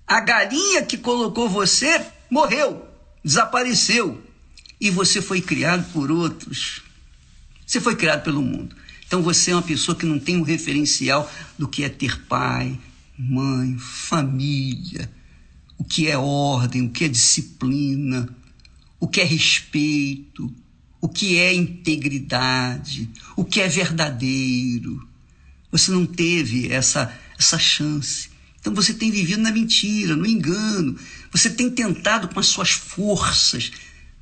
a 0.06 0.20
galinha 0.20 0.84
que 0.84 0.98
colocou 0.98 1.48
você 1.48 2.06
morreu, 2.30 2.86
desapareceu 3.24 4.22
e 4.82 4.90
você 4.90 5.22
foi 5.22 5.40
criado 5.40 5.92
por 5.92 6.10
outros. 6.10 6.82
Você 7.64 7.80
foi 7.80 7.94
criado 7.94 8.24
pelo 8.24 8.42
mundo. 8.42 8.74
Então 9.06 9.22
você 9.22 9.52
é 9.52 9.54
uma 9.54 9.62
pessoa 9.62 9.96
que 9.96 10.04
não 10.04 10.18
tem 10.18 10.36
um 10.36 10.42
referencial 10.42 11.32
do 11.56 11.68
que 11.68 11.84
é 11.84 11.88
ter 11.88 12.20
pai, 12.22 12.76
mãe, 13.16 13.78
família, 13.78 15.08
o 15.78 15.84
que 15.84 16.08
é 16.08 16.18
ordem, 16.18 16.84
o 16.84 16.90
que 16.90 17.04
é 17.04 17.08
disciplina, 17.08 18.28
o 18.98 19.06
que 19.06 19.20
é 19.20 19.24
respeito, 19.24 20.52
o 21.00 21.08
que 21.08 21.38
é 21.38 21.54
integridade, 21.54 23.08
o 23.36 23.44
que 23.44 23.60
é 23.60 23.68
verdadeiro. 23.68 25.08
Você 25.70 25.92
não 25.92 26.04
teve 26.04 26.72
essa, 26.72 27.16
essa 27.38 27.56
chance. 27.56 28.30
Então 28.58 28.74
você 28.74 28.92
tem 28.92 29.12
vivido 29.12 29.42
na 29.42 29.52
mentira, 29.52 30.16
no 30.16 30.26
engano. 30.26 30.98
Você 31.30 31.50
tem 31.50 31.70
tentado 31.70 32.26
com 32.26 32.40
as 32.40 32.46
suas 32.46 32.72
forças 32.72 33.70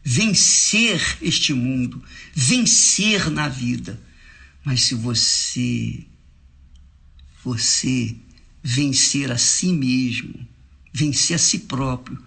vencer 0.02 1.18
este 1.20 1.52
mundo, 1.52 2.02
vencer 2.34 3.30
na 3.30 3.48
vida. 3.48 4.00
Mas 4.64 4.82
se 4.82 4.94
você 4.94 6.06
você 7.42 8.14
vencer 8.62 9.32
a 9.32 9.38
si 9.38 9.72
mesmo, 9.72 10.46
vencer 10.92 11.36
a 11.36 11.38
si 11.38 11.60
próprio 11.60 12.22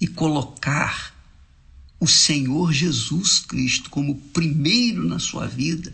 e 0.00 0.06
colocar 0.06 1.12
o 1.98 2.06
Senhor 2.06 2.72
Jesus 2.72 3.40
Cristo 3.40 3.90
como 3.90 4.16
primeiro 4.32 5.06
na 5.08 5.18
sua 5.18 5.46
vida, 5.46 5.92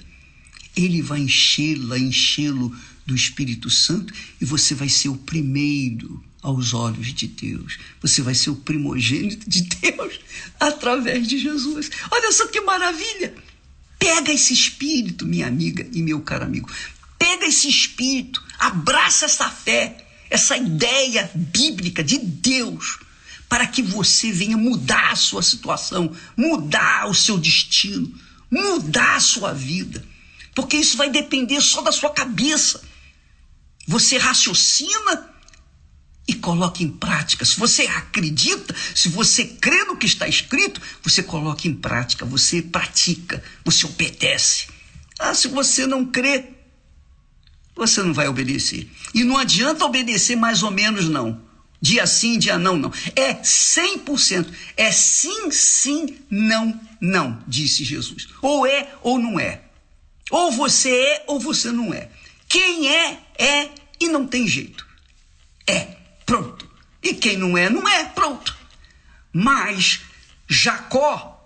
ele 0.77 1.01
vai 1.01 1.21
enchê-la, 1.21 1.99
enchê-lo 1.99 2.77
do 3.07 3.15
Espírito 3.15 3.71
Santo 3.71 4.13
e 4.41 4.45
você 4.45 4.75
vai 4.75 4.89
ser 4.89 5.09
o 5.09 5.17
primeiro 5.17 6.23
aos 6.43 6.73
olhos 6.73 7.13
de 7.13 7.27
Deus. 7.27 7.79
Você 8.01 8.23
vai 8.23 8.35
ser 8.35 8.51
o 8.51 8.57
primogênito 8.57 9.49
de 9.49 9.63
Deus 9.63 10.21
através 10.59 11.29
de 11.29 11.39
Jesus. 11.39 11.91
Olha 12.11 12.33
só 12.33 12.47
que 12.47 12.61
maravilha! 12.61 13.35
Pega 13.99 14.33
esse 14.33 14.55
espírito, 14.55 15.27
minha 15.27 15.47
amiga 15.47 15.87
e 15.93 16.03
meu 16.03 16.21
caro 16.23 16.45
amigo. 16.45 16.71
Pega 17.19 17.47
esse 17.47 17.69
espírito, 17.69 18.43
abraça 18.59 19.27
essa 19.27 19.51
fé, 19.51 20.07
essa 20.31 20.57
ideia 20.57 21.31
bíblica 21.35 22.03
de 22.03 22.17
Deus, 22.17 22.99
para 23.47 23.67
que 23.67 23.83
você 23.83 24.33
venha 24.33 24.57
mudar 24.57 25.13
a 25.13 25.17
sua 25.17 25.43
situação, 25.43 26.17
mudar 26.35 27.11
o 27.11 27.15
seu 27.15 27.37
destino, 27.37 28.11
mudar 28.51 29.17
a 29.17 29.21
sua 29.21 29.53
vida. 29.53 30.03
Porque 30.55 30.79
isso 30.79 30.97
vai 30.97 31.11
depender 31.11 31.61
só 31.61 31.83
da 31.83 31.93
sua 31.93 32.11
cabeça. 32.11 32.83
Você 33.87 34.17
raciocina 34.17 35.30
e 36.31 36.35
coloque 36.35 36.85
em 36.85 36.89
prática. 36.89 37.45
Se 37.45 37.59
você 37.59 37.83
acredita, 37.83 38.73
se 38.95 39.09
você 39.09 39.45
crê 39.45 39.83
no 39.83 39.97
que 39.97 40.07
está 40.07 40.29
escrito, 40.29 40.81
você 41.03 41.25
coloca 41.25 41.67
em 41.67 41.75
prática, 41.75 42.25
você 42.25 42.63
pratica, 42.63 43.43
você 43.65 43.85
obedece. 43.85 44.69
Ah, 45.19 45.35
se 45.35 45.49
você 45.49 45.89
não 45.89 46.07
crê, 46.07 46.51
você 47.75 48.01
não 48.01 48.15
vai 48.15 48.29
obedecer. 48.29 48.89
E 49.13 49.25
não 49.25 49.37
adianta 49.37 49.85
obedecer 49.85 50.37
mais 50.37 50.63
ou 50.63 50.71
menos, 50.71 51.09
não. 51.09 51.43
Dia 51.83 52.07
sim, 52.07 52.39
dia 52.39 52.57
não, 52.57 52.77
não. 52.77 52.93
É 53.17 53.35
100%. 53.35 54.47
É 54.77 54.93
sim, 54.93 55.51
sim, 55.51 56.17
não, 56.31 56.81
não, 57.01 57.43
disse 57.49 57.83
Jesus. 57.83 58.29
Ou 58.41 58.65
é 58.69 58.89
ou 59.03 59.19
não 59.19 59.41
é. 59.41 59.63
Ou 60.31 60.53
você 60.53 60.91
é 60.93 61.25
ou 61.27 61.41
você 61.41 61.73
não 61.73 61.93
é. 61.93 62.09
Quem 62.49 62.89
é, 62.89 63.19
é 63.37 63.69
e 63.99 64.09
não 64.09 64.29
tem 64.29 64.47
jeito. 64.47 64.87
É. 65.67 66.00
Pronto. 66.31 66.65
E 67.03 67.13
quem 67.13 67.37
não 67.37 67.59
é, 67.59 67.69
não 67.69 67.89
é. 67.89 68.05
Pronto. 68.05 68.57
Mas 69.33 70.03
Jacó 70.49 71.37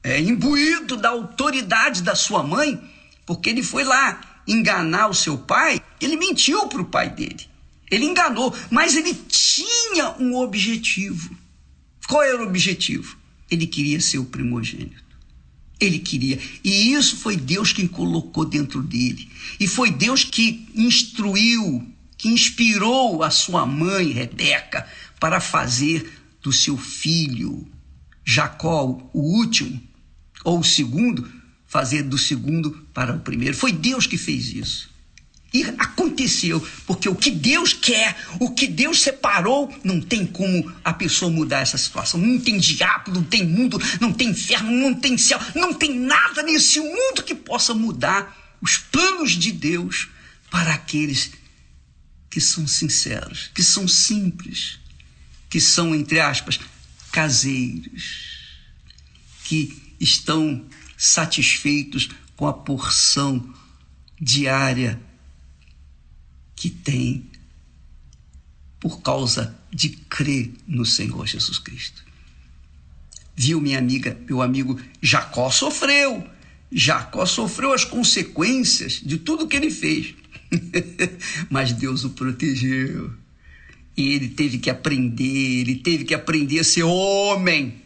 é 0.00 0.20
imbuído 0.20 0.96
da 0.96 1.08
autoridade 1.08 2.02
da 2.02 2.14
sua 2.14 2.44
mãe, 2.44 2.80
porque 3.26 3.50
ele 3.50 3.64
foi 3.64 3.82
lá 3.82 4.20
enganar 4.46 5.08
o 5.08 5.14
seu 5.14 5.36
pai, 5.36 5.82
ele 6.00 6.16
mentiu 6.16 6.68
para 6.68 6.80
o 6.80 6.84
pai 6.84 7.10
dele. 7.10 7.48
Ele 7.90 8.04
enganou, 8.04 8.54
mas 8.70 8.94
ele 8.94 9.12
tinha 9.12 10.14
um 10.20 10.36
objetivo. 10.36 11.36
Qual 12.06 12.22
era 12.22 12.40
o 12.40 12.46
objetivo? 12.46 13.18
Ele 13.50 13.66
queria 13.66 14.00
ser 14.00 14.18
o 14.18 14.24
primogênito. 14.24 15.02
Ele 15.80 15.98
queria. 15.98 16.38
E 16.62 16.92
isso 16.92 17.16
foi 17.16 17.36
Deus 17.36 17.72
quem 17.72 17.88
colocou 17.88 18.44
dentro 18.44 18.84
dele. 18.84 19.28
E 19.58 19.66
foi 19.66 19.90
Deus 19.90 20.22
que 20.22 20.68
instruiu 20.76 21.97
que 22.18 22.28
inspirou 22.28 23.22
a 23.22 23.30
sua 23.30 23.64
mãe, 23.64 24.10
Rebeca, 24.10 24.86
para 25.20 25.40
fazer 25.40 26.12
do 26.42 26.52
seu 26.52 26.76
filho 26.76 27.66
Jacó 28.24 29.08
o 29.14 29.20
último, 29.20 29.80
ou 30.44 30.60
o 30.60 30.64
segundo, 30.64 31.30
fazer 31.66 32.02
do 32.02 32.18
segundo 32.18 32.86
para 32.92 33.14
o 33.14 33.20
primeiro. 33.20 33.56
Foi 33.56 33.72
Deus 33.72 34.06
que 34.06 34.18
fez 34.18 34.50
isso. 34.50 34.90
E 35.52 35.62
aconteceu, 35.78 36.60
porque 36.86 37.08
o 37.08 37.14
que 37.14 37.30
Deus 37.30 37.72
quer, 37.72 38.14
o 38.38 38.50
que 38.50 38.66
Deus 38.66 39.00
separou, 39.00 39.74
não 39.82 39.98
tem 39.98 40.26
como 40.26 40.70
a 40.84 40.92
pessoa 40.92 41.30
mudar 41.30 41.60
essa 41.60 41.78
situação. 41.78 42.20
Não 42.20 42.38
tem 42.38 42.58
diabo, 42.58 43.12
não 43.12 43.22
tem 43.22 43.46
mundo, 43.46 43.80
não 43.98 44.12
tem 44.12 44.28
inferno, 44.28 44.70
não 44.70 44.92
tem 44.92 45.16
céu, 45.16 45.40
não 45.54 45.72
tem 45.72 45.98
nada 45.98 46.42
nesse 46.42 46.80
mundo 46.80 47.22
que 47.24 47.34
possa 47.34 47.72
mudar 47.72 48.36
os 48.60 48.76
planos 48.76 49.32
de 49.32 49.50
Deus 49.50 50.08
para 50.50 50.74
aqueles 50.74 51.30
que 52.30 52.40
são 52.40 52.66
sinceros, 52.66 53.50
que 53.54 53.62
são 53.62 53.88
simples, 53.88 54.78
que 55.48 55.60
são, 55.60 55.94
entre 55.94 56.20
aspas, 56.20 56.58
caseiros, 57.10 58.28
que 59.44 59.94
estão 59.98 60.66
satisfeitos 60.96 62.08
com 62.36 62.46
a 62.46 62.52
porção 62.52 63.54
diária 64.20 65.00
que 66.54 66.68
tem 66.68 67.30
por 68.80 69.00
causa 69.00 69.56
de 69.72 69.90
crer 69.90 70.52
no 70.66 70.84
Senhor 70.84 71.26
Jesus 71.26 71.58
Cristo. 71.58 72.04
Viu, 73.34 73.60
minha 73.60 73.78
amiga, 73.78 74.18
meu 74.28 74.42
amigo, 74.42 74.80
Jacó 75.00 75.50
sofreu. 75.50 76.28
Jacó 76.70 77.24
sofreu 77.24 77.72
as 77.72 77.84
consequências 77.84 79.00
de 79.04 79.18
tudo 79.18 79.46
que 79.46 79.56
ele 79.56 79.70
fez. 79.70 80.14
Mas 81.50 81.72
Deus 81.72 82.04
o 82.04 82.10
protegeu. 82.10 83.10
E 83.96 84.12
ele 84.14 84.28
teve 84.28 84.58
que 84.58 84.70
aprender, 84.70 85.60
ele 85.60 85.76
teve 85.76 86.04
que 86.04 86.14
aprender 86.14 86.60
a 86.60 86.64
ser 86.64 86.84
homem. 86.84 87.82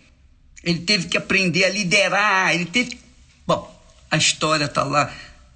Ele 0.62 0.80
teve 0.80 1.08
que 1.08 1.16
aprender 1.16 1.64
a 1.64 1.70
liderar, 1.70 2.54
ele 2.54 2.66
teve 2.66 2.98
Bom, 3.46 3.68
a 4.10 4.16
história 4.16 4.66
está 4.66 4.84
lá, 4.84 5.12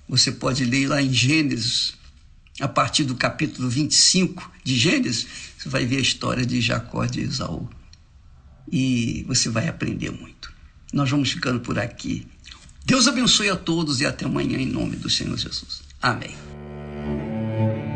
você 0.09 0.33
pode 0.33 0.65
ler 0.65 0.89
lá 0.89 1.01
em 1.01 1.13
Gênesis, 1.13 1.95
a 2.61 2.67
partir 2.67 3.05
do 3.05 3.15
capítulo 3.15 3.69
25 3.69 4.51
de 4.65 4.77
Gênesis, 4.77 5.27
você 5.57 5.69
vai 5.69 5.85
ver 5.85 5.99
a 5.99 6.01
história 6.01 6.45
de 6.45 6.61
Jacó 6.61 7.05
e 7.05 7.11
de 7.11 7.21
Esaú. 7.21 7.69
E 8.71 9.25
você 9.29 9.49
vai 9.49 9.69
aprender 9.69 10.11
muito. 10.11 10.53
Nós 10.93 11.11
vamos 11.11 11.31
ficando 11.31 11.61
por 11.61 11.79
aqui. 11.79 12.27
Deus 12.85 13.07
abençoe 13.07 13.51
a 13.51 13.57
todos 13.57 14.01
e 14.01 14.07
até 14.07 14.25
amanhã 14.25 14.59
em 14.59 14.67
nome 14.67 14.97
do 14.97 15.11
Senhor 15.11 15.37
Jesus. 15.37 15.83
Amém. 16.01 16.56
Thank 17.57 17.91
you. 17.91 17.96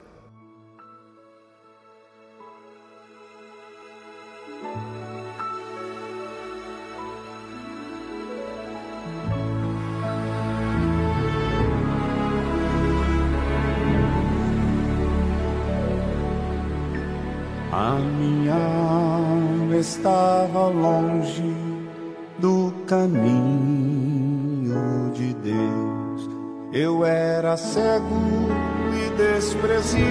Era 27.51 27.57
cego 27.57 28.47
e 28.95 29.09
desprezível, 29.17 30.05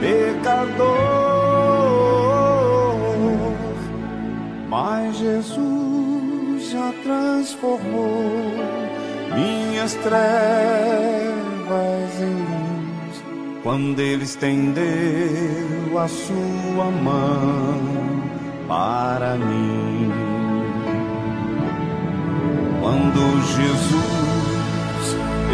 pecador. 0.00 0.84
Mas 4.68 5.16
Jesus 5.16 6.70
já 6.70 6.92
transformou 7.02 8.30
minhas 9.34 9.94
trevas 9.94 10.12
em 12.20 12.34
luz 12.34 13.24
quando 13.62 13.98
Ele 14.00 14.24
estendeu 14.24 14.84
a 15.98 16.08
sua 16.08 16.90
mão 17.02 17.80
para 18.68 19.36
mim. 19.36 20.12
Quando 22.82 23.40
Jesus 23.56 24.03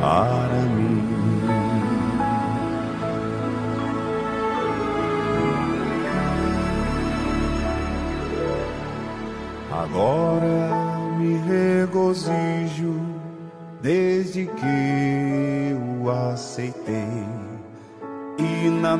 para 0.00 0.60
mim. 0.76 1.04
Agora 9.70 10.98
me 11.18 11.38
regozijo 11.38 12.94
desde 13.80 14.46
que 14.46 15.76
o 16.02 16.10
aceitei. 16.10 17.26
E 18.38 18.70
na 18.70 18.98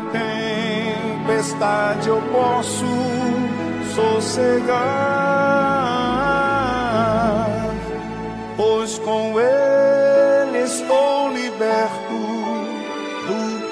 tempestade 1.28 2.08
eu 2.08 2.20
posso 2.32 2.84
sossegar, 3.94 4.78
pois 8.56 8.98
com 8.98 9.38
ele 9.38 9.67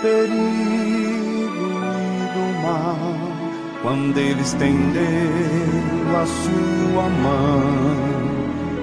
perigo 0.07 1.67
e 1.91 2.27
do 2.35 2.47
mal. 2.63 3.15
Quando 3.83 4.17
ele 4.19 4.41
estendeu 4.41 5.03
a 6.23 6.27
sua 6.27 7.09
mão 7.25 7.63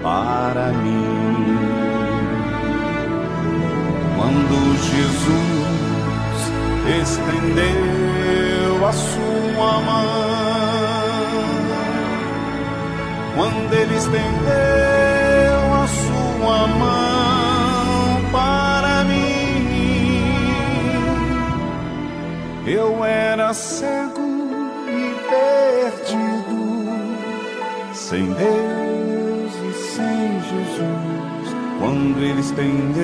para 0.01 0.67
mim. 0.83 1.53
Quando 4.17 4.55
Jesus 4.91 6.39
estendeu 7.01 8.85
a 8.85 8.91
sua 8.91 9.71
mão, 9.81 10.03
quando 13.35 13.73
ele 13.73 13.95
estendeu 13.95 15.73
a 15.73 15.87
sua 15.87 16.67
mão 16.67 17.32
Eu 22.65 23.03
era 23.03 23.53
cego 23.53 24.21
e 24.87 25.13
perdido, 25.29 26.93
sem 27.93 28.25
Deus 28.33 29.53
e 29.53 29.73
sem 29.91 30.39
Jesus, 30.41 31.55
quando 31.79 32.19
Ele 32.23 32.39
estendeu 32.39 33.03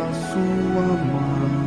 a 0.00 0.12
sua 0.30 0.86
mão. 1.04 1.61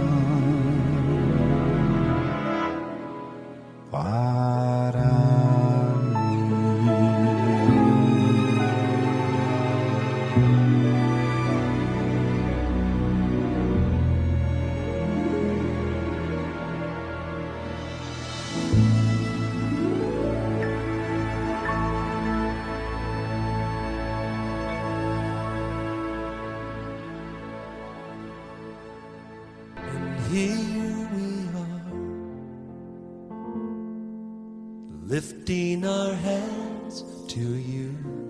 here 30.31 31.09
we 31.15 31.47
are, 31.61 31.81
lifting 35.05 35.85
our 35.85 36.13
hands 36.13 37.03
to 37.27 37.39
you. 37.39 38.24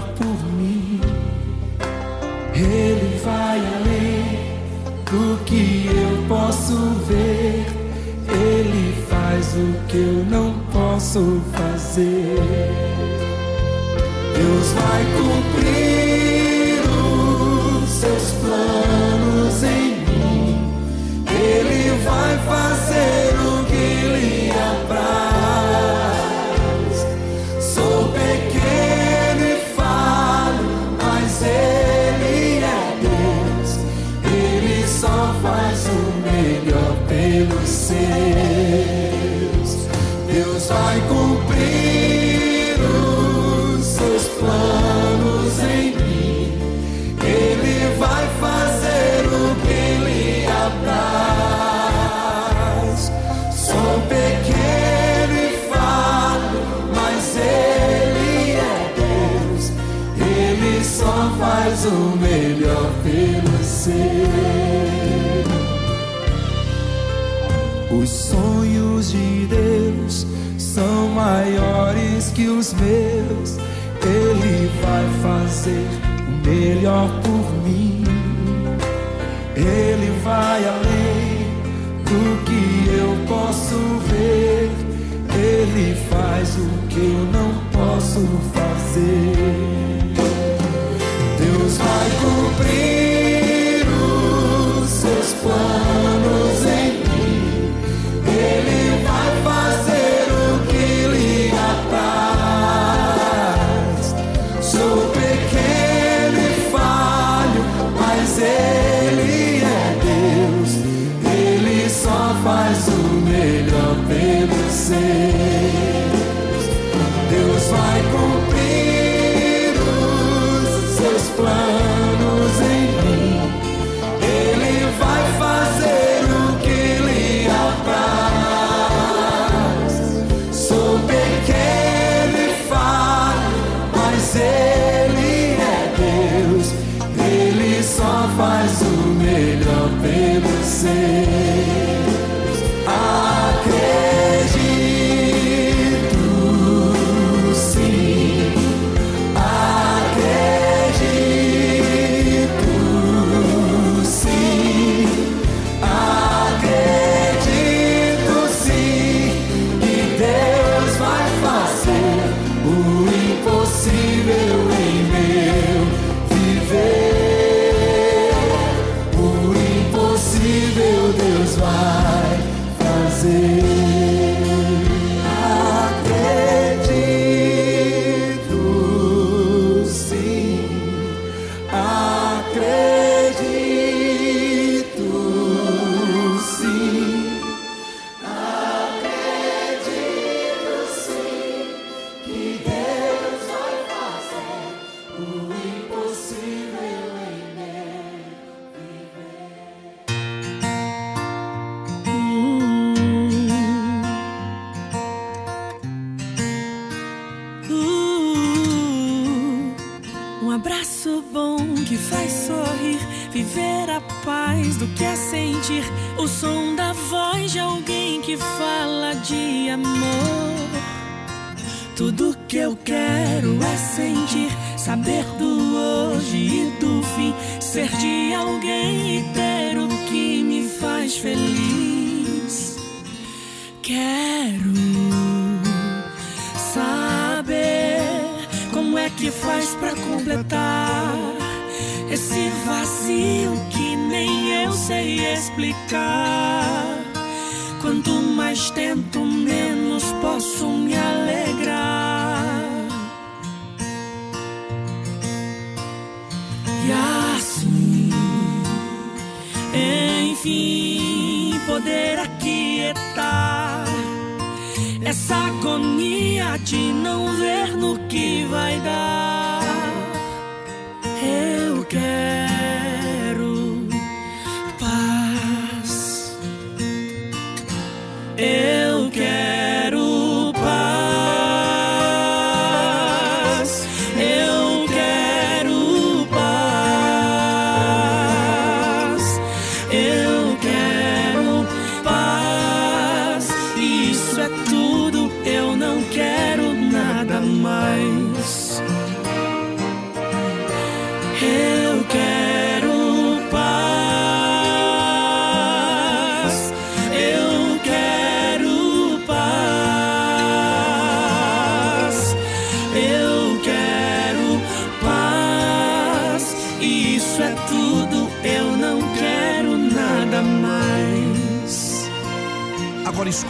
Melhor 0.00 0.29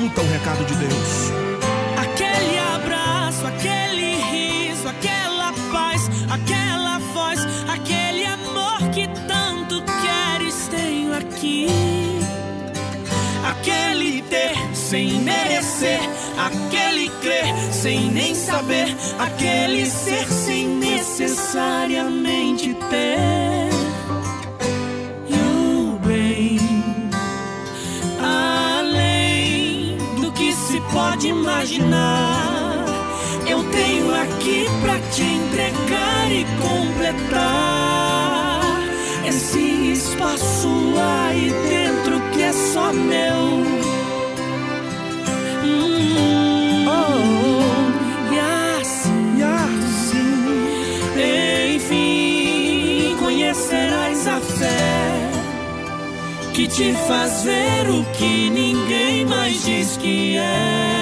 escuta 0.01 0.23
o 0.23 0.33
recado 0.33 0.65
de 0.65 0.75
Deus. 0.77 1.31
Aquele 1.99 2.59
abraço, 2.75 3.47
aquele 3.47 4.17
riso, 4.17 4.89
aquela 4.89 5.53
paz, 5.71 6.09
aquela 6.31 6.99
voz, 7.13 7.39
aquele 7.69 8.25
amor 8.25 8.79
que 8.93 9.07
tanto 9.29 9.85
queres 10.01 10.69
tenho 10.69 11.15
aqui. 11.15 11.67
Aquele 13.47 14.23
ter 14.23 14.57
sem 14.75 15.21
merecer, 15.21 16.01
aquele 16.39 17.11
crer 17.21 17.55
sem 17.71 18.11
nem 18.11 18.35
saber, 18.35 18.97
aquele 19.19 19.85
ser 19.85 20.27
sem 20.27 20.67
necessariamente 20.67 22.73
ter. 22.89 23.40
Imaginar, 31.61 32.87
eu 33.47 33.63
tenho 33.65 34.15
aqui 34.15 34.65
pra 34.81 34.99
te 35.11 35.23
entregar 35.23 36.33
e 36.33 36.47
completar. 36.59 37.81
Esse 39.27 39.93
espaço 39.93 40.95
aí 40.99 41.53
dentro 41.69 42.19
que 42.33 42.43
é 42.43 42.53
só 42.53 42.93
meu. 42.95 43.63
Hum, 45.63 46.87
oh, 46.89 48.33
e 48.33 48.39
assim, 48.81 49.37
e 49.37 49.43
assim, 49.43 50.65
enfim, 51.77 53.17
conhecerás 53.19 54.27
a 54.27 54.41
fé 54.41 55.31
que 56.55 56.67
te 56.67 56.95
faz 57.07 57.45
ver 57.45 57.91
o 57.91 58.03
que 58.15 58.49
ninguém 58.49 59.27
mais 59.27 59.63
diz 59.63 59.99
que 59.99 60.39
é. 60.39 61.00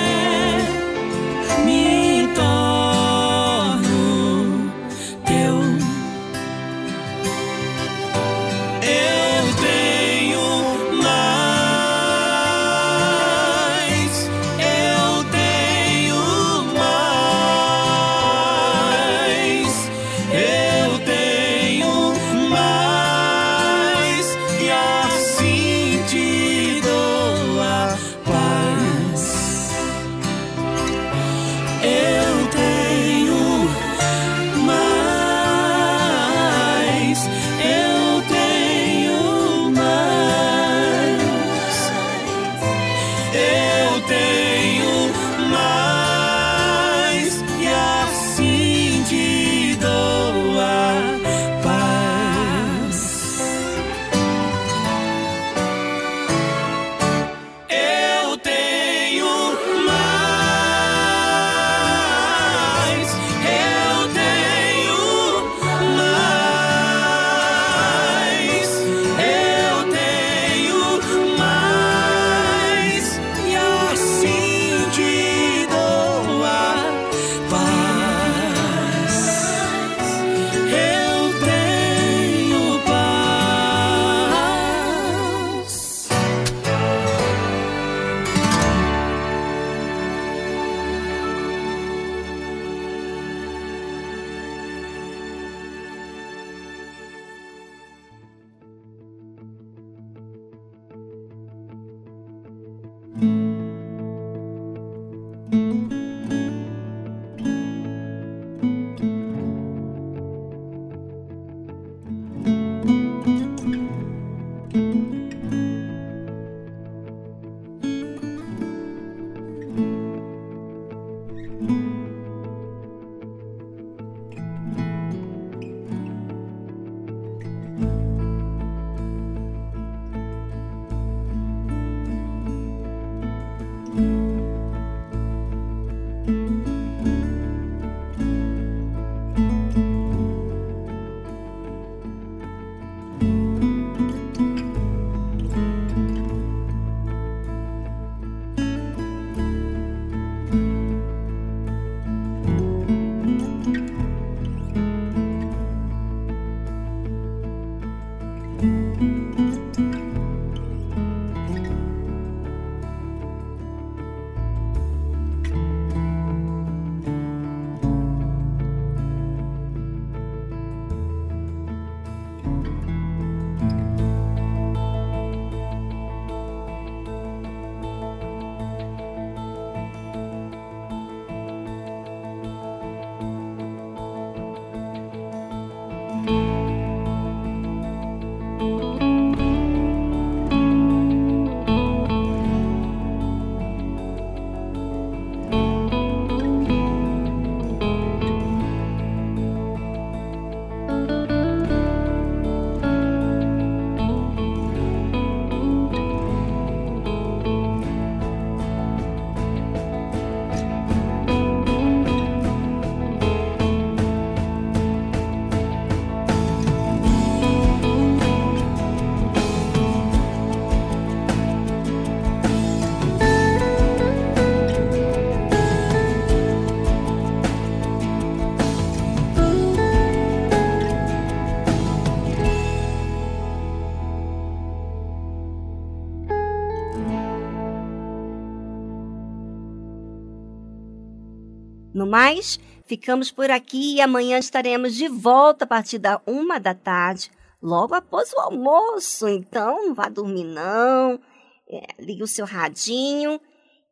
Mais, 242.09 242.59
ficamos 242.87 243.31
por 243.31 243.51
aqui 243.51 243.97
e 243.97 244.01
amanhã 244.01 244.39
estaremos 244.39 244.95
de 244.95 245.09
volta 245.09 245.65
a 245.65 245.69
partir 245.69 245.99
da 245.99 246.21
uma 246.27 246.59
da 246.59 246.75
tarde, 246.75 247.31
logo 247.63 247.95
após 247.95 248.33
o 248.33 248.41
almoço. 248.41 249.29
Então, 249.29 249.87
não 249.87 249.95
vá 249.95 250.09
dormir 250.09 250.45
não, 250.45 251.21
é, 251.69 251.87
ligue 251.99 252.23
o 252.23 252.29
seu 252.29 252.47
radinho 252.47 253.41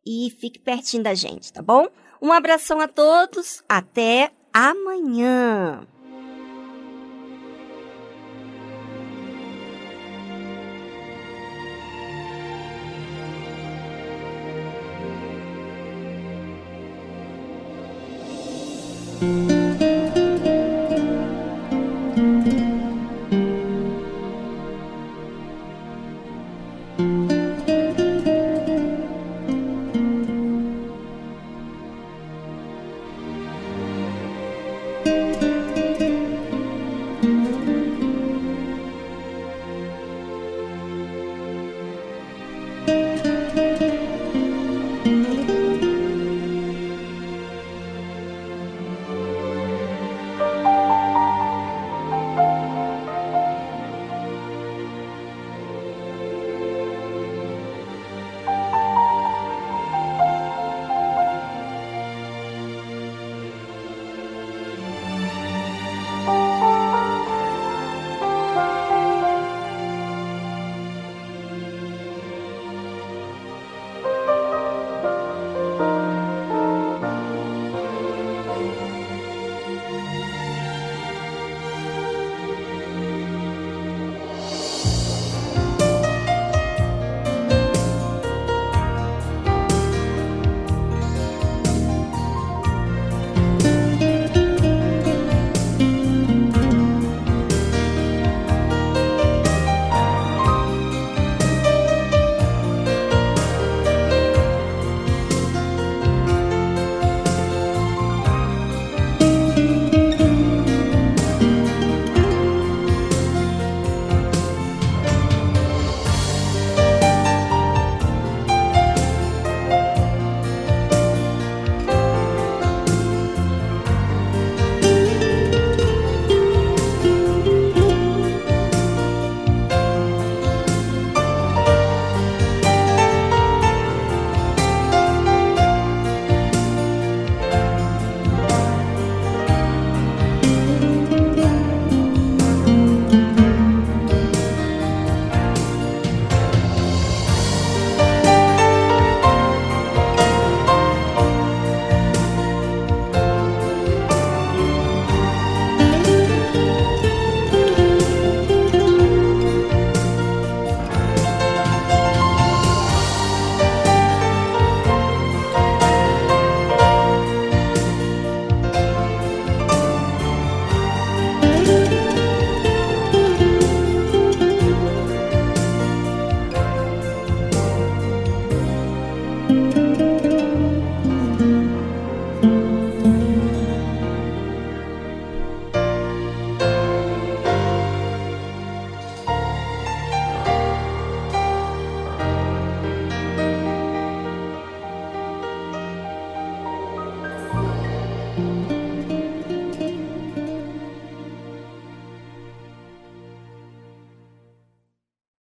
e 0.04 0.30
fique 0.40 0.58
pertinho 0.58 1.02
da 1.02 1.14
gente, 1.14 1.52
tá 1.52 1.62
bom? 1.62 1.88
Um 2.20 2.32
abração 2.32 2.80
a 2.80 2.88
todos, 2.88 3.62
até 3.68 4.30
amanhã! 4.52 5.86